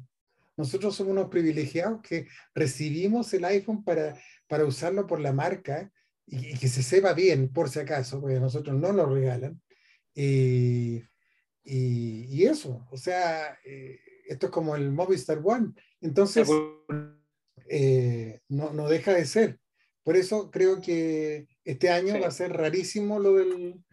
[0.58, 4.18] Nosotros somos unos privilegiados que recibimos el iPhone para,
[4.48, 5.92] para usarlo por la marca
[6.26, 9.62] y, que se sepa bien, por si acaso, porque a nosotros no nos regalan.
[10.16, 11.04] Y,
[11.64, 15.74] y, eso, o sea, eh, esto es como el Movistar One.
[16.02, 16.50] Entonces,
[17.70, 19.60] eh, no, no, deja de ser.
[20.04, 23.84] Por eso creo que este año va a ser rarísimo lo del,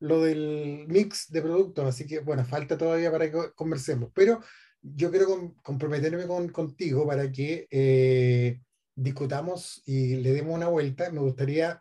[0.00, 1.86] lo del mix de productos.
[1.86, 4.10] Así que, bueno, falta todavía para que conversemos.
[4.14, 4.40] Pero
[4.82, 8.60] yo quiero comprometerme con, contigo para que eh,
[8.94, 11.10] discutamos y le demos una vuelta.
[11.12, 11.80] Me gustaría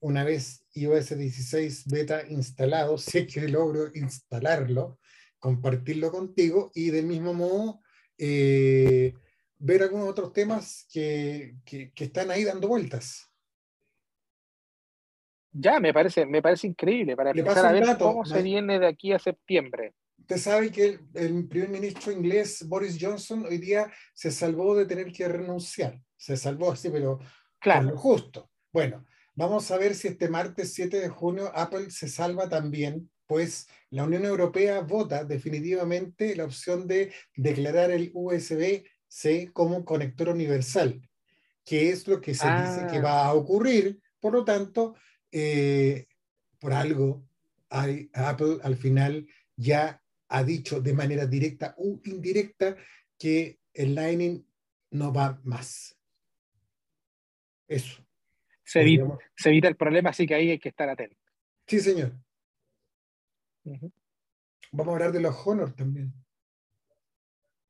[0.00, 4.98] una vez iOS 16 beta instalado, si es que logro instalarlo,
[5.38, 7.80] compartirlo contigo y del mismo modo
[8.18, 9.14] eh,
[9.58, 13.30] ver algunos otros temas que, que, están ahí dando vueltas.
[15.52, 19.12] Ya, me parece, me parece increíble para empezar a ver cómo se viene de aquí
[19.12, 19.94] a septiembre.
[20.18, 25.12] Usted sabe que el, primer ministro inglés, Boris Johnson, hoy día se salvó de tener
[25.12, 26.02] que renunciar.
[26.16, 27.20] Se salvó así, pero
[27.58, 27.90] claro.
[27.90, 28.50] lo justo.
[28.72, 29.06] Bueno,
[29.38, 34.04] Vamos a ver si este martes 7 de junio Apple se salva también, pues la
[34.04, 41.06] Unión Europea vota definitivamente la opción de declarar el USB-C como conector universal,
[41.66, 43.02] que es lo que se dice que ah.
[43.02, 44.00] va a ocurrir.
[44.20, 44.94] Por lo tanto,
[45.30, 46.06] eh,
[46.58, 47.28] por algo,
[47.68, 52.74] Apple al final ya ha dicho de manera directa o indirecta
[53.18, 54.46] que el Lightning
[54.92, 55.94] no va más.
[57.68, 58.05] Eso
[58.66, 61.16] se evita, el problema, así que ahí hay que estar atento.
[61.66, 62.12] Sí, señor.
[64.72, 66.12] Vamos a hablar de los Honor también.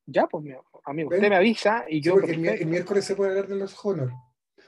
[0.07, 0.45] Ya, pues,
[0.85, 2.15] amigo, usted me avisa y yo.
[2.15, 4.13] porque el, miércoles se puede hablar de los Honor.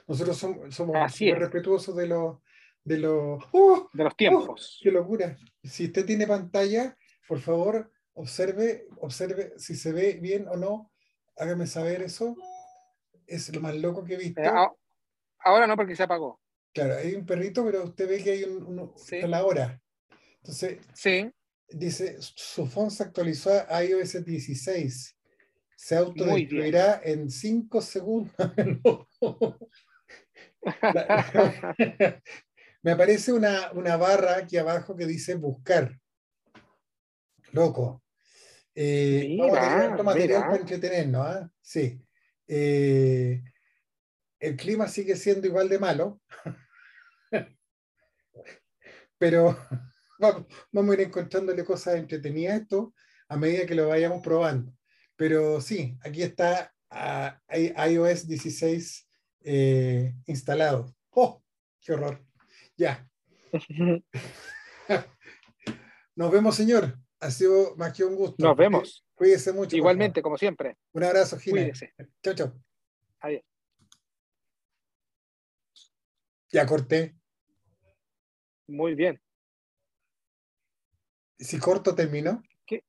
[0.07, 2.37] Nosotros somos, somos muy respetuosos de los.
[2.83, 3.89] De los, ¡Oh!
[3.93, 4.79] de los tiempos.
[4.79, 4.83] ¡Oh!
[4.83, 5.37] ¡Qué locura!
[5.63, 10.91] Si usted tiene pantalla, por favor, observe, observe si se ve bien o no.
[11.37, 12.35] Hágame saber eso.
[13.27, 14.41] Es lo más loco que he visto.
[14.41, 14.49] Eh,
[15.43, 16.39] Ahora no, porque se apagó.
[16.73, 18.93] Claro, hay un perrito, pero usted ve que hay un,
[19.27, 19.81] la hora.
[20.37, 21.31] Entonces, sí.
[21.69, 25.17] dice, su phone se actualizó a iOS 16.
[25.75, 28.33] Se autodestruirá en 5 segundos.
[32.81, 35.99] Me aparece una, una, barra aquí abajo que dice buscar.
[37.51, 38.03] Loco.
[38.75, 41.25] Eh, vamos a tener otro material para entretenernos.
[41.25, 41.51] ¿ah?
[41.61, 42.01] Sí.
[42.47, 43.43] Eh,
[44.39, 46.21] el clima sigue siendo igual de malo,
[49.17, 49.57] pero
[50.19, 52.93] vamos, a ir encontrándole cosas entretenidas a esto
[53.27, 54.73] a medida que lo vayamos probando.
[55.15, 56.73] Pero sí, aquí está
[57.51, 59.07] iOS 16
[59.41, 60.95] eh, instalado.
[61.11, 61.43] ¡Oh!
[61.79, 62.25] ¡Qué horror!
[62.75, 63.07] Ya.
[66.15, 66.97] Nos vemos, señor.
[67.19, 68.43] Ha sido más que un gusto.
[68.43, 69.05] Nos vemos.
[69.13, 69.75] Cuídese mucho.
[69.75, 70.77] Igualmente, como siempre.
[70.93, 71.69] Un abrazo, Gina.
[72.23, 72.53] Chao, chao.
[73.19, 73.48] Adiós.
[76.51, 77.15] Ya corté.
[78.67, 79.21] Muy bien.
[81.37, 82.41] Si corto, termino.
[82.65, 82.83] ¿Qué?